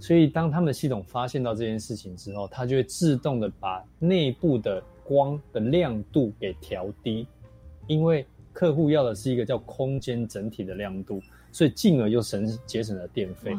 [0.00, 7.26] 所以，当他们系统发现到这件事情之后，它就会自动的把内部的光的亮度给调低，
[7.86, 11.20] 因为客户要的是一个叫空间整体的亮度，
[11.52, 13.54] 所以进而又省节省了电费。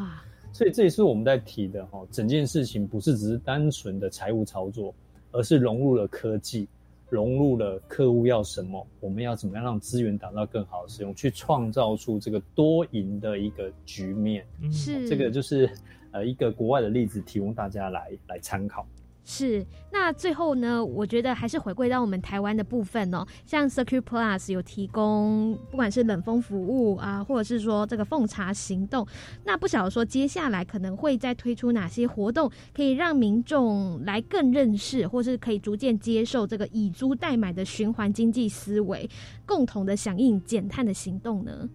[0.51, 4.91] 所以这也是我们在提的哈，整件事情不是只是单纯的财务操作，
[5.31, 6.67] 而是融入了科技，
[7.07, 14.43] 融入了客户要什么，我们要怎么样让资源达到更好的使用，去创造出这个多赢的一个局面。
[14.71, 15.69] 是这个就是。
[16.11, 18.85] 呃，一个国外的例子提供大家来来参考。
[19.23, 20.83] 是，那最后呢？
[20.83, 23.23] 我觉得还是回归到我们台湾的部分哦。
[23.45, 29.07] 像 Circuit Plus 有提供，不管是冷风服务啊，或者是说这个奉茶行动，
[29.43, 39.07] 那不晓得说接下来可能会再推出哪些活动，可以让民众来更认识，或是可以逐渐接受这个以租代买的循环经济思维，
[39.45, 41.69] 共同的响应减碳的行动呢？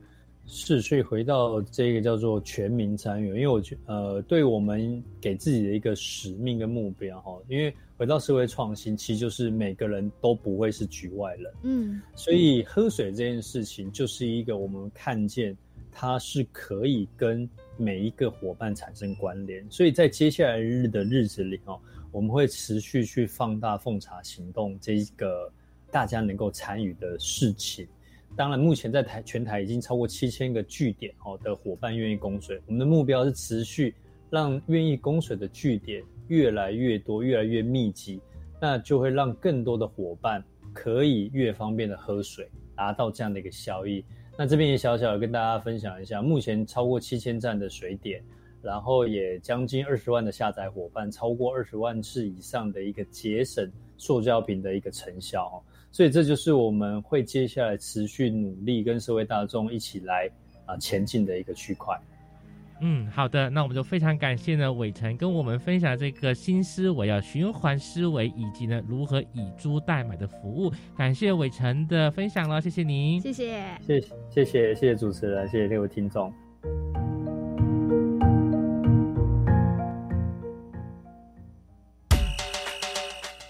[0.48, 15.56] 是，所以回到这个叫做全民参与，因为我觉呃，对我们给自己的一个使命跟目标哈，因为回到社会创新，其实就是每个人都不会是局外人，嗯，所以喝水这件事情就是一个我们看见
[15.90, 21.76] 它是可以跟每一个伙伴产生关联，所以在接下来日的日子里哦，
[22.12, 25.50] 我们会持续去放大奉茶行动这一个
[25.90, 27.86] 大家能够参与的事情。
[28.36, 32.60] 当然，目前在台全台已经超过七千个据点哦的伙伴愿意供水。
[32.66, 33.94] 我们的目标是持续
[34.28, 38.20] 让愿意供水的据点越来越多、越来越密集，
[38.60, 44.04] 那就会让更多的伙伴可以越方便的喝水，达到这样的一个效益。
[44.36, 48.22] 那这边也小小的跟大家分享一下，目前超过七千站的水点，
[48.60, 55.56] 然后也将近二十万的下载伙伴，超过二十万次以上的一个节省塑胶瓶的一个成效哦。
[55.96, 60.30] 所以这就是我们会接下来持续努力跟社会大众一起来
[60.66, 61.98] 啊前进的一个区块。
[62.82, 70.70] 嗯，好的，那我们就非常感谢呢伟成跟我们分享这个新思维啊循环思维以及呢如何以租代买的服务。
[70.94, 76.30] 感谢伟成的分享了，谢谢您，谢谢，谢谢谢谢谢谢主持人，谢谢各位听众。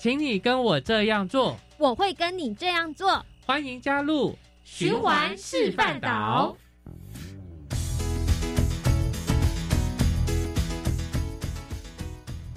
[0.07, 1.57] 请你跟我这样做。
[1.79, 3.27] 我会跟你这样做。
[3.45, 6.57] 欢迎加入循环示范岛。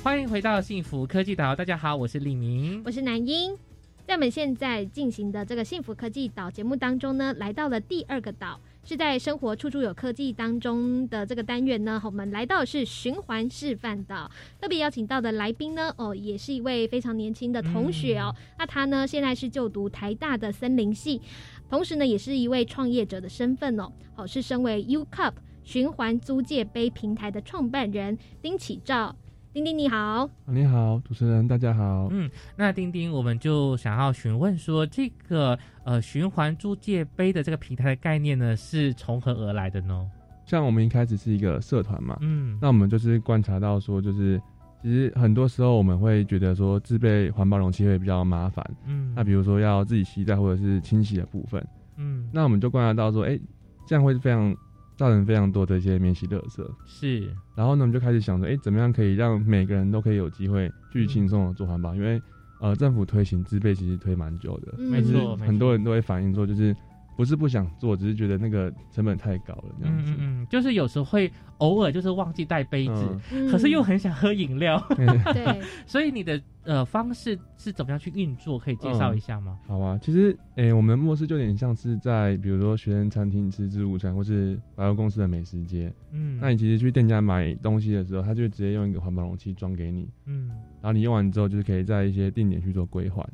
[0.04, 3.58] 欢迎回到幸福科技岛，大家好，我是李明，我是南英。
[4.06, 8.60] 在我们现在进行的这个幸福科技岛节目当中呢，来到了第二个岛。
[8.90, 14.28] 是在生活处处有科技当中的这个单元呢，我们来到是循环示范岛，
[14.60, 18.34] 特别邀请到的来宾呢，哦，也是一位非常年轻的同学哦。
[18.58, 21.22] 那他呢，现在是就读台大的森林系，
[21.70, 23.92] 同时呢，也是一位创业者的身份哦。
[24.16, 25.34] 哦，是身为 U Cup
[25.64, 29.16] 循环租借杯平台的创办人丁启照。
[29.52, 32.08] 丁丁你好，你好，主持人大家好。
[32.12, 40.08] 嗯，那丁丁，我们就想要询问说，这个呃循环租借杯的这个平台的概念呢，是从何而来的呢？
[40.46, 44.40] 像我们一开始是一个社团嘛，嗯，那我们就是观察到说，就是
[44.84, 51.66] 其实很多时候我们会觉得说，自备环保容器会比较麻烦，嗯，那比如说要自己携带或者是清洗的部分，
[51.98, 53.40] 嗯，那我们就观察到说，哎，
[53.88, 54.56] 这样会非常。
[55.00, 57.34] 造成非常多的一些免洗垃圾，是。
[57.56, 61.96] 然后呢，我们就开始想着，哎，怎么样可以让每个人都可以有机会去轻松的做环保？
[61.96, 62.22] 因为，
[62.60, 66.76] 呃，政府推行自备其实推蛮久的，没错，很多人都会反映说，就是。
[67.20, 70.12] 不是不想做，只是觉得那个成本太高了，这样子。
[70.12, 73.20] 嗯嗯，就是有时候会偶尔就是忘记带杯子，
[73.52, 74.82] 可是又很想喝饮料。
[75.34, 78.58] 对， 所以你的呃方式是怎么样去运作？
[78.58, 79.60] 可以介绍一下吗？
[79.68, 85.94] 好啊，其实诶，我们模式就有点像是在比如说学生餐厅吃自助餐，或是百货公司的美食街。
[86.14, 90.08] 嗯，那你其实去店家买东西的时候，他就直接用一个环保容器装给你。
[90.26, 90.48] 嗯，
[90.82, 93.28] 然后你用完之后，就是可以在一些定点去做归还。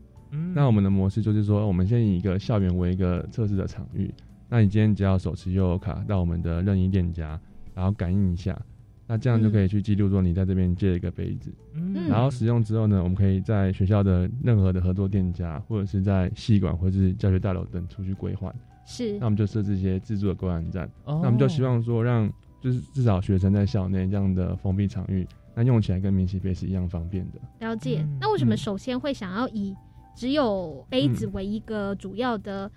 [0.53, 4.13] 那我们的模式就是说，我们先以一个校园为一个测试的场域。
[4.47, 7.39] 那你今天只要手持悠游卡到我们的任意店家，
[7.73, 8.59] 然后感应一下，
[9.07, 11.51] 那这样就可以去记录说你在这边借一个杯子。
[11.73, 18.53] 嗯，然后使用之后呢，我们可以在学校的任何的合作店家，或者是在系馆或者是教学大楼等出去归还。
[18.85, 19.17] 是。
[19.17, 20.85] 那我们就设置一些自助的归还站。
[21.05, 21.19] 哦。
[21.21, 22.31] 那我们就希望说，让
[22.61, 27.39] 就是至少学生在校内这样的封闭场域，那用起来跟免洗杯是一样方便的。
[27.67, 28.05] 了解。
[28.21, 29.75] 那为什么首先会想要以
[30.15, 32.71] 只有杯子为一个主要的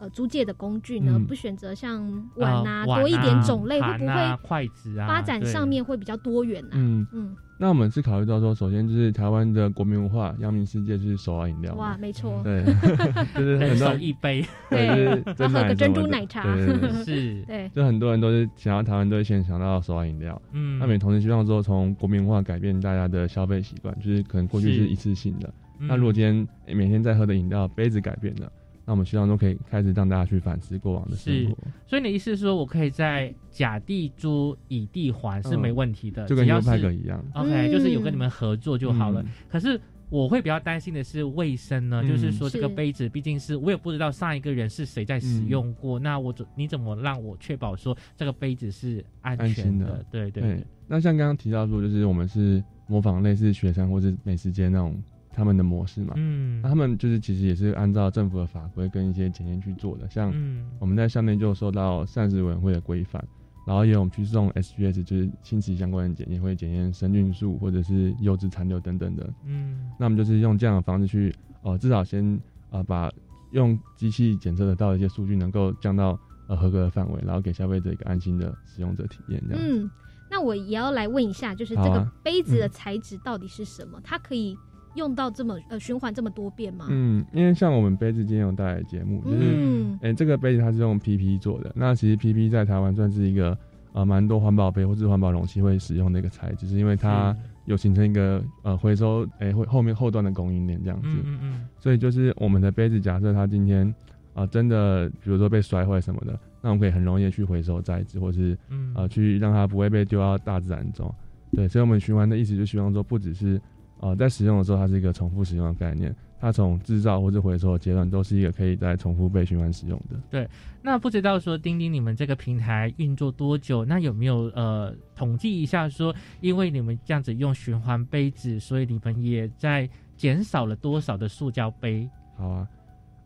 [0.00, 1.20] 呃租借的工具呢？
[1.28, 6.70] 不选择像碗啊多一点种类，会不会筷子啊发展上面会比较多元啊？
[6.72, 7.36] 嗯嗯。
[7.62, 11.74] 那我们是考虑到说，首先就是台湾的国民文化，扬名世界就是手摇饮料。
[11.74, 12.40] 哇，没错。
[12.42, 12.64] 对，
[13.36, 16.42] 就是人手一杯，对，要喝个珍珠奶茶。
[17.04, 17.70] 是，对。
[17.74, 20.40] 就很多人都是想要台湾，都会先想到手摇饮料。
[20.52, 20.78] 嗯。
[20.78, 25.52] 那也同时希望说，从国民文化改变大家的消费习惯，就是可能过去是一次性的。
[25.80, 28.52] 那如果今天每天在喝的饮料杯子改变了，
[28.84, 31.56] 那我们希望都可以开始让大家去反思过往的生活。
[31.86, 37.24] 所以你的意思是说我可以在甲地租乙地还是没问题的，就跟 U Pack 一样。
[37.34, 39.24] OK，就是有跟你们合作就好了。
[39.48, 50.04] 可是我会比较担心的是卫生呢，就是说这个杯子毕竟是我也不知道上一个人是谁在使用过，那我怎你怎么让我确保说这个杯子是安全的？
[50.10, 50.66] 对对对。
[50.88, 55.00] 那像刚刚提到说，就是我们是模仿类似雪山或是美食街那种
[55.32, 60.32] 他们的模式嘛，嗯，那他们就是其实也是按照政府的法规跟一些检验去做的，像
[60.78, 63.22] 我们在下面就受到膳食委员会的规范。
[63.66, 69.32] 然后也有我们去送 SGS，就是亲子相关的检验，会检验生菌素或者是优质残留等等的。
[69.44, 73.12] 嗯，那我们就是用这样的方式去，呃，至少先呃把
[73.52, 76.18] 用机器检测得到的一些数据能够降到
[76.48, 79.40] 呃合格的范围，然后给消费者一个安心的使用者体验。
[79.46, 79.62] 这样。
[79.62, 79.88] 嗯，
[80.30, 84.00] 那我也要来问一下，就是这个杯子的材质到底是什么？
[84.02, 84.56] 它可以。
[84.94, 86.86] 用到这么呃循环这么多遍吗？
[86.90, 91.72] 嗯，因为像我们杯子今天有带来节目，就是哎这个杯子它是用 PP 做的。
[91.76, 93.56] 那其实 PP 在台湾算是一个
[93.92, 97.36] 呃蛮多环保杯或是环保容器会使用的一个材质，是因为它
[97.66, 101.08] 有形成一个呃回收哎会后面后段的供应链这样子。
[101.24, 101.68] 嗯嗯。
[101.78, 103.94] 所以就是我们的杯子，假设它今天
[104.34, 108.58] 啊真的比如说被摔坏什么的，那我们可以很容易去回收再制，或是
[108.94, 111.14] 呃去让它不会被丢到大自然中。
[111.52, 113.60] 对，所以我们循环的意思就希望说不只是。
[114.00, 116.14] 呃，在使用的时候，它是一个重复使用的概念。
[116.42, 120.18] 它从制造或者回收的阶段，都是一个可以再重复被循环使用的。
[120.30, 120.48] 对，
[120.80, 123.84] 那不知道说钉钉你们这个平台运作多久？
[123.84, 129.86] 那有没有呃统计一下说，因为你们这样子用循环杯子，所以你们也在
[130.16, 132.08] 减少了多少的塑胶杯？
[132.38, 132.68] 好啊，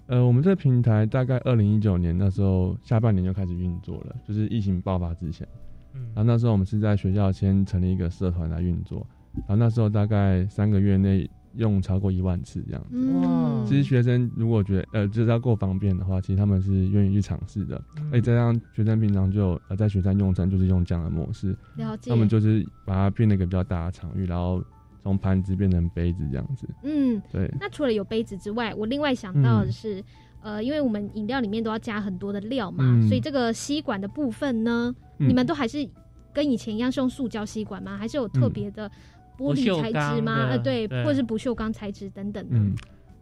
[0.07, 5.47] 呃，我们这个平台大概二零一九年那时候下半年就开始运作了，就是疫情爆发之前。
[5.93, 9.07] 嗯，然后那时候我们是在学校先成立一个社团来运作。
[9.41, 13.13] 然后那时候大概三个月内用超过一万次这样子。
[13.13, 13.65] 哇！
[13.67, 17.81] 其实学生如果觉得呃就是要够方便的话，其实他们是愿意去尝试的。
[18.11, 21.57] 而且再让学生平常就呃在学生用餐就是用这样的模式。
[21.77, 22.11] 了解。
[22.11, 24.63] 他们就是把它变了一个比较大的场域，然后
[25.03, 26.69] 从盘子变成杯子这样子。
[26.83, 27.49] 嗯，对。
[27.61, 30.03] 那除了有杯子之外，我另外想到的是，
[30.43, 35.89] 呃，因为我们饮料里面都要加很多的料嘛，所以这个吸管的部分呢，你们都还是
[36.33, 37.97] 跟以前一样是用塑胶吸管吗？
[37.97, 38.91] 还是有特别的？
[39.39, 40.49] 玻璃材质吗？
[40.51, 42.45] 呃，对，或者是不锈钢材质等等。
[42.51, 42.75] 嗯，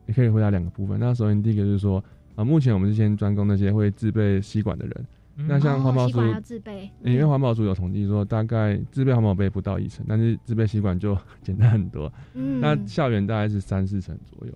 [0.07, 0.99] 你可以回答两个部分。
[1.01, 2.03] 那首先第一个就是说，
[2.35, 5.07] 啊，目前我们是先专攻那些会自备吸管的人。
[5.49, 12.13] 那像环保署要自备，因为环保署有统计说，大概自备环保杯不到一成，但是自备吸管就 简单很多。
[12.35, 14.53] 嗯，那校园大概是三四成左右。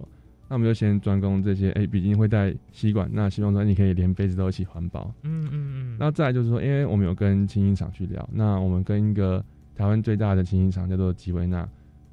[0.48, 5.12] 那我们就先专攻这些，哎，毕竟会带吸管，那希望说你可以连杯子都一起环保。
[5.22, 5.96] 嗯嗯嗯。
[5.98, 9.42] 那再就是说，因为我们有跟清音厂去聊，那我们跟一个。
[9.76, 11.68] 台湾最大的清洗厂叫做吉维纳，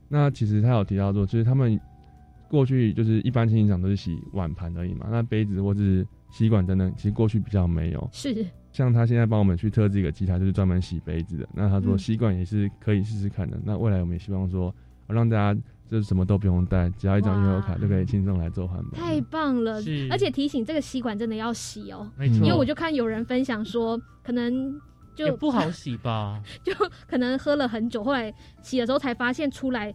[0.09, 1.80] 那其实他有提到说，就是他们
[2.49, 8.09] 过去就是一般清洗厂都是洗碗盘而已嘛，那杯子或是吸管等等，其实过去比较没有。
[8.11, 11.47] 是，像他现在帮我们去特制一个机台，就是专门洗杯子的。
[11.53, 13.57] 那他说吸管也是可以试试看的。
[13.64, 14.76] 那未来我们也希望说，
[15.07, 15.59] 让大家
[15.89, 18.97] 就是什么都不用带，只要一张悠游卡就可以轻松来做环保。
[18.97, 19.82] 太棒了！
[20.11, 24.80] 而且提醒这个吸管真的要洗哦，因为我就看有人分享说，可能。
[25.16, 26.74] 就不好洗吧， 就
[27.07, 29.93] 可能喝了很久，后来洗的时候才发现出来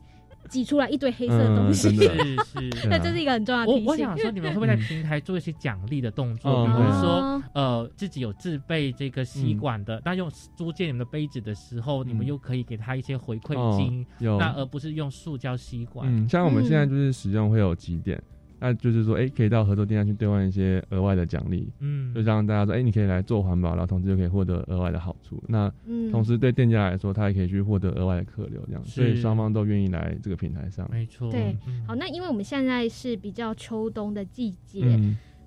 [0.48, 1.94] 挤出来一堆黑色的东西。
[1.96, 2.04] 是
[2.44, 3.86] 是， 那这是一个很重要的提醒。
[3.86, 6.66] 我我想说，你们会不会在平台做一些奖励的动作？
[6.66, 16.08] 比如说，呃，自己有自备这个吸管的，那用租借你们的杯子的时候，你们又可以给他一些回馈金，那而不是用塑胶吸管。
[16.08, 18.22] 嗯，像我们现在就是使用会有几点。
[18.60, 25.42] 那就是说，哎，可以到合作店家去兑换一些额外的奖励，嗯，就让大家说，哎，你可以来做环保，然后同时就可以获得额外的好处。
[25.46, 25.72] 那
[26.10, 30.88] 同时对店家来说，他也可以去获得额外的客流，这样，所以双方都愿意来这个平台上。
[30.90, 31.30] 没错。
[31.30, 31.56] 对，
[31.86, 34.98] 好，那因为我们现在是比较秋冬的季节，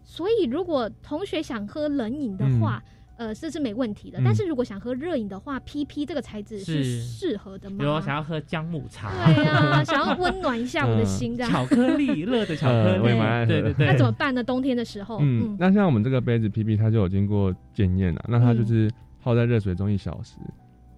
[0.03, 2.81] 所以如果同学想喝冷饮的话。
[3.21, 4.19] 呃，这是没问题的。
[4.25, 7.75] 但是如果想喝热饮的话，PP 这个材质是适合的吗？
[7.77, 11.51] 比如想要喝姜母茶，对呀， 想要温暖一下我的心，这样。
[11.51, 13.03] 巧克力，热的巧克力，
[13.47, 13.85] 对对对。
[13.85, 14.43] 那怎么办呢？
[14.43, 18.25] 冬天的时候，嗯，那像我们这个杯子 PP，它就有经过检验了。
[18.27, 18.89] 那它就是
[19.21, 20.37] 泡在热水中一小时，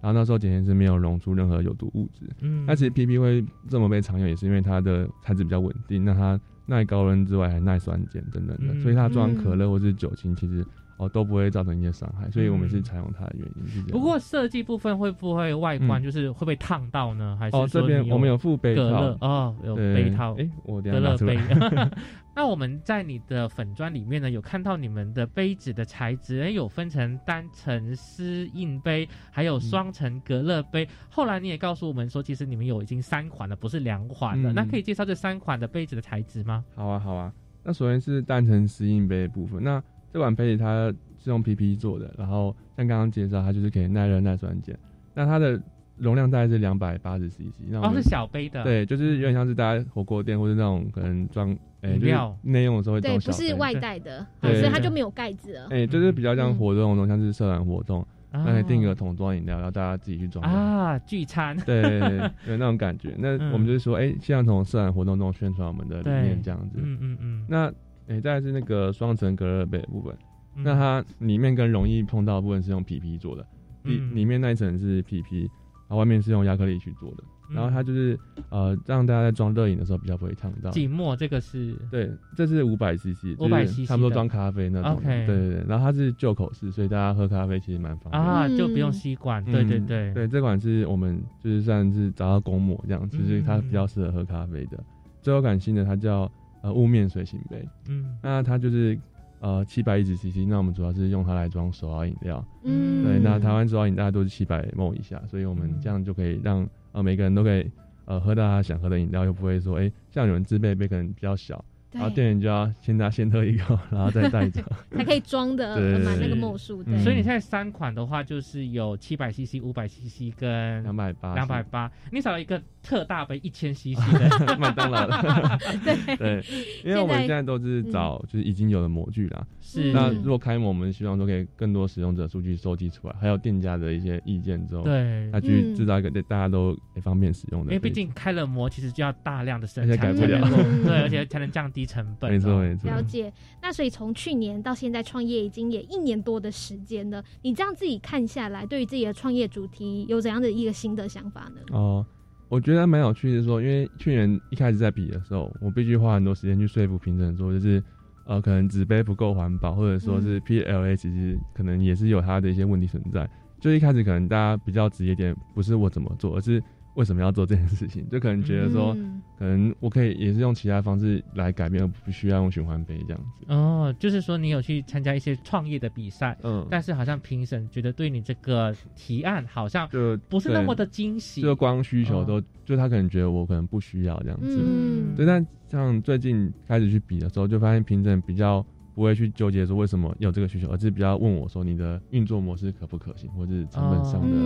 [0.00, 2.26] 然后那时候检验是没有溶出任何有毒物质。
[2.40, 6.02] 嗯，那其实 PP 会这么被常用，也是因为它的材质比较稳定。
[6.02, 10.64] 那它耐高温之外，还耐酸碱等等的，所以它装可乐或是酒精，其实。
[10.96, 13.90] 哦，都不会造成一些伤害，所以我们是采用它的原因是这样。
[13.90, 17.36] 不过设计部分会不会外观就是会被烫到呢？
[17.38, 20.34] 还是哦，这边我们有附杯套哦，有杯套。
[20.38, 21.38] 哎，我隔热杯。
[22.36, 30.88] 那我们在你的粉砖里面呢，有看到你们的杯子的材质，哎，有分成单层丝印杯，还有双层隔热杯。
[31.08, 34.52] 后来你也告诉我们说，其实你们有已经三款了，不是两款了。
[34.52, 36.64] 那可以介绍这三款的杯子的材质吗？
[36.74, 37.32] 好啊，好啊。
[37.62, 39.82] 那首先是单层丝印杯的部分，那。
[40.14, 44.78] 这款杯子它是用 PP 做的，然后像刚刚介绍，它就是可以耐热耐酸碱。
[45.12, 45.60] 那它的
[45.96, 51.50] 容量大概是两百八十 CC，那哦是小杯的，对，就是有点像是大家火锅店或者那种可能装
[51.80, 55.66] 诶料内用的时候会装对，不是外带的，对，所以它就没有盖子了。
[55.70, 61.98] 哎，就是比较像活动中，像是社团活动，那可以订个桶装饮料，然后大家自己去装啊，聚餐，对，
[62.46, 63.16] 有那种感觉。
[63.18, 66.78] 那我们就是说，哎，希望从社团活动中宣传我们的理念这样子。
[66.80, 67.46] 嗯嗯嗯。
[67.48, 67.72] 那
[68.08, 70.16] 诶，再是那个双层隔热杯的部分，
[70.56, 73.46] 那它里面跟容易碰到的部分是用 PP 做的，
[73.82, 75.48] 里里面那一层是 PP。
[75.86, 80.70] 然后外面是用亚克力去做的，然后它就是呃，让大家在装热饮的时候比较不会烫到。
[80.70, 84.98] 紧墨这个是对，这是五百 CC，五百 CC，差不多装咖啡那种。
[85.04, 89.44] 对对对，然后它是旧口式，所以大家喝咖啡其实蛮方便啊，就不用吸管。
[89.44, 94.82] 对对对对，这款是我们就是算是找到公模这样，就是它比较适合喝咖啡的。
[95.20, 96.30] 最后感性的它叫
[96.64, 98.98] 呃雾面随行杯，嗯，那它就是。
[99.40, 102.42] 呃，七百一十 CC，那我们主要是用它来装手摇饮料。
[102.62, 107.70] 嗯，对，那台湾手摇饮大家都是七百 ml 以下，所以我们这样就可以让呃每个人都可以
[108.06, 111.62] 呃喝到他想喝的饮料，又不会说哎，像有人自备杯可能比较小。
[111.94, 114.60] 然后店员就要先拿先喝一口， 然后再带走，
[114.94, 116.82] 才可以装的满那个墨数。
[116.82, 121.34] 对，所以你现在三款的话，就是有七百 CC、五百 CC 跟两百八。
[121.34, 125.58] 两百八，你少了一个特大杯一千 CC 的麦当劳的。
[125.84, 126.44] 对对，
[126.84, 129.46] 因为我们现在都是找就是已经有的模具啦。
[129.60, 129.92] 是。
[129.92, 137.72] 那如果开模，我们希望说可以更多使用者数据收集出来，还有店家的一些意见之后，对，他去制造一个大家都方便使用的。
[137.72, 140.40] 因为毕竟开了模，其实就要大量的生产，改不了。
[140.84, 142.30] 对，而且才能降低成本。
[142.32, 142.64] 没错。
[142.84, 147.22] 了解，那所以从去年到现在创业已经也一年多的时间了。
[147.42, 151.60] 你这样自己看下来，对于自己的创业主题有怎样的一个新的想法呢？
[151.70, 152.04] 哦，
[152.48, 157.82] 我觉得蛮有趣的，说因为去年一开始在比的时候，我必须花很多时间去说服评审，说就是
[158.26, 163.28] 呃，可能纸杯不够环保，或者说是 PLA 其实可能也是有它的一些问题存在。
[163.60, 166.62] 就一开始可能大家比较直接点，不是我怎么做，而是。
[166.94, 168.06] 为什么要做这件事情？
[168.10, 168.96] 就可能觉得说，
[169.38, 173.44] 可能我可以也是用其他方式来改变，而不需要用循环杯这样子。
[173.48, 184.62] 哦，就是说你有去参加一些创业的比赛，嗯，但是好像评审觉得对你这个提案好像就不是那么的惊喜，就光需求都，就他可能觉得我可能不需要这样子。
[184.64, 185.26] 嗯，对。
[185.26, 188.64] 但像最近开始去比的时候，就发现评审比较。
[188.94, 194.36] 不会去纠结说为什么有这个需求，而是比较问我说你的运作模式可不可行，或者是成本上的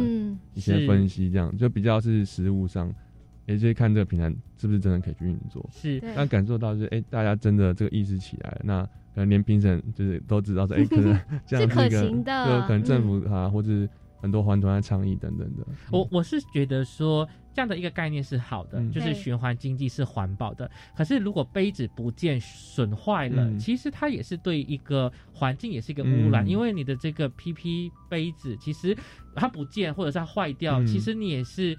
[0.54, 2.92] 一些分析，这样就比较是实物上，
[3.46, 5.64] 也就是看这个平台是不是真的可以去运作。
[5.70, 8.82] 是，但感受到就是哎，大家真的这个意识起来，那
[9.14, 13.88] 可能连评审就是都知道说哎，可能 这样是可行的，就可能政府啊，或者。
[14.20, 20.68] 很多环团的倡议等等的，我我是觉得说这样的一个概念是好的，就是循环经济是环保的。
[20.96, 28.96] 可是如果杯子不见损坏了，其实它也是对一个环境也是一个污染，因为你的这个 PP 杯子其实
[29.34, 31.76] 它不见或者是它坏掉，其实你也是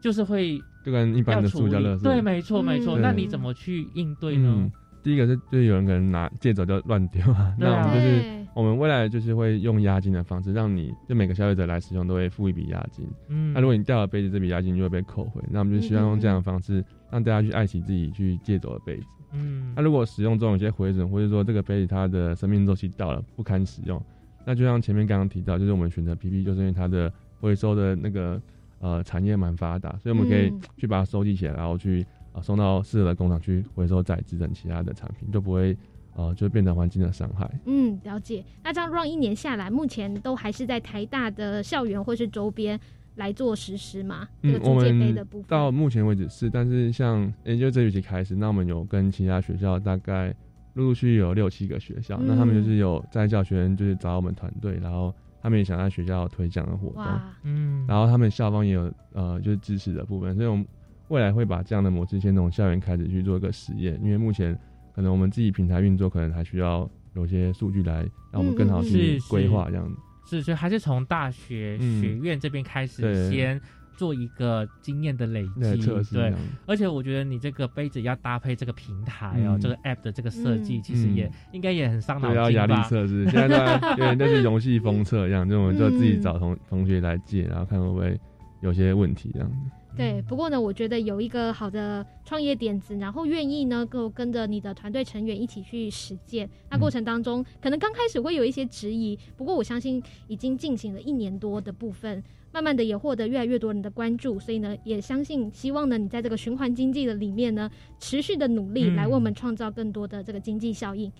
[0.00, 2.98] 就是会就跟一般的塑胶垃圾，对，没错没错。
[2.98, 4.70] 那你怎么去应对呢？
[5.02, 8.45] 第一个是就是有人可能拿借走就乱丢啊，那我们就是。
[8.56, 13.06] 我们未来就是会用押金的方式，让你就每个消费者来使用都会付一笔押金。
[13.28, 15.42] 嗯，那如果你掉了杯子，这笔押金就会被扣回。
[15.50, 19.06] 那我们就希望用这样的方式，让大家去爱惜自己去借走的杯子。
[19.32, 24.02] 嗯，那如果使用中有些毁损，或者说这个杯子它的生命周期到了不堪使用，
[24.46, 28.40] 那就像前面刚刚提到，就是我们选择 PP，就是因为它的回收的那个
[28.78, 35.76] 呃产业蛮发达，所以我们可以去把它收集起来，然后去啊送到适合的工厂去回收再制成其他的产品，就不会。
[36.16, 37.48] 呃，就变成环境的伤害。
[37.66, 38.42] 嗯，了解。
[38.64, 42.80] 那这样 run 一年下来，目前都还是在台大的校园或是周边
[43.16, 44.26] 来做实施吗？
[44.40, 50.34] 嗯，我们到目前为止是，但是像研究这学期开始，那我们有跟其他学校大概
[50.72, 57.04] 陆陆续续有六七个学校，那他们就是有在教学生就是找我们团队，然后他们也想在学校推这样的活动，
[57.42, 60.66] 嗯，然后他们校方也有呃就是支持的部分，所以我们
[61.08, 64.58] 未来会把这样的模式先从校园开始去做一个实验，因为目前。
[64.96, 69.96] 可能我们自己平台运作，可能还需要有些数据来让我们更好去规划这样子。
[70.24, 73.60] 是，所以还是从大学学院这边开始，先
[73.94, 75.86] 做一个经验的累积。
[76.12, 76.32] 对，
[76.66, 82.50] 而且我觉得你这个杯子要搭配这个平台哦，这个 App 的这个设计，其实也应该也很伤脑筋吧？
[82.50, 88.18] 压力测试，现在对，那是游戏封测一样，就我们就自己找同同学来借，然后看会不会
[88.62, 89.56] 有些问题这样子。
[89.96, 96.46] 对，不过呢，我觉得有一个好的创业点子，然后愿意呢，够跟着你的团队成员一起去实践。
[96.70, 102.22] 那过程当中，可能刚开始会有一些质疑，不过我相信已经进行了一年多的部分，
[102.52, 104.38] 慢慢的也获得越来越多人的关注。
[104.38, 111.10] 所以呢，也相信，希望呢，你在这个循环经济的里面呢，持续的努力，来为我们创造更多的这个经济效应。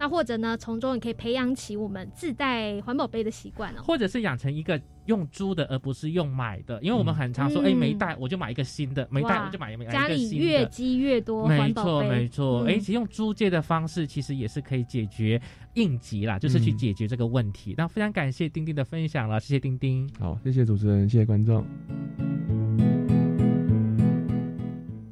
[0.00, 9.92] 那或者呢，从中也可以培养起我们自带环保杯的习惯哦，或者是养成一个用租的而不是用买的，因为我们很常说，哎，没带我就买一个新的，没带我就买一个新的。
[9.92, 15.38] 家里越积越多没错没错，哎，其实用租借的方式其实也是可以解决
[15.74, 17.74] 应急啦，就是去解决这个问题。
[17.76, 20.08] 那非常感谢丁丁的分享了，谢谢丁丁。
[20.18, 21.62] 好，谢谢主持人，谢谢观众。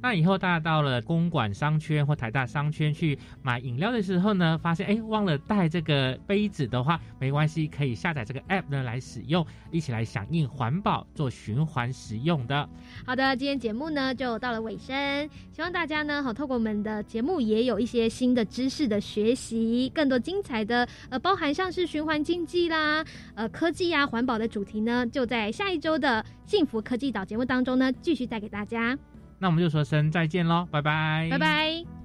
[0.01, 12.69] 那以后大家到了公馆商圈或台大商圈去买饮料的时候呢，发现哎忘了带这个杯子的话，没关系，可以下载这个 app 呢来使用，一起来响应环保，做循环使用的。
[13.05, 28.97] 好的，今天节目呢就到了尾声，希望大家呢好透过我们的节目也有一些新的知识的学习，更多精彩的呃包含像是循环经济啦、呃科技啊、环保的主题呢，就在下一周的幸福科技岛节目当中呢继续带给大家。
[29.39, 31.98] 那我们就说声再见喽，拜拜，拜拜。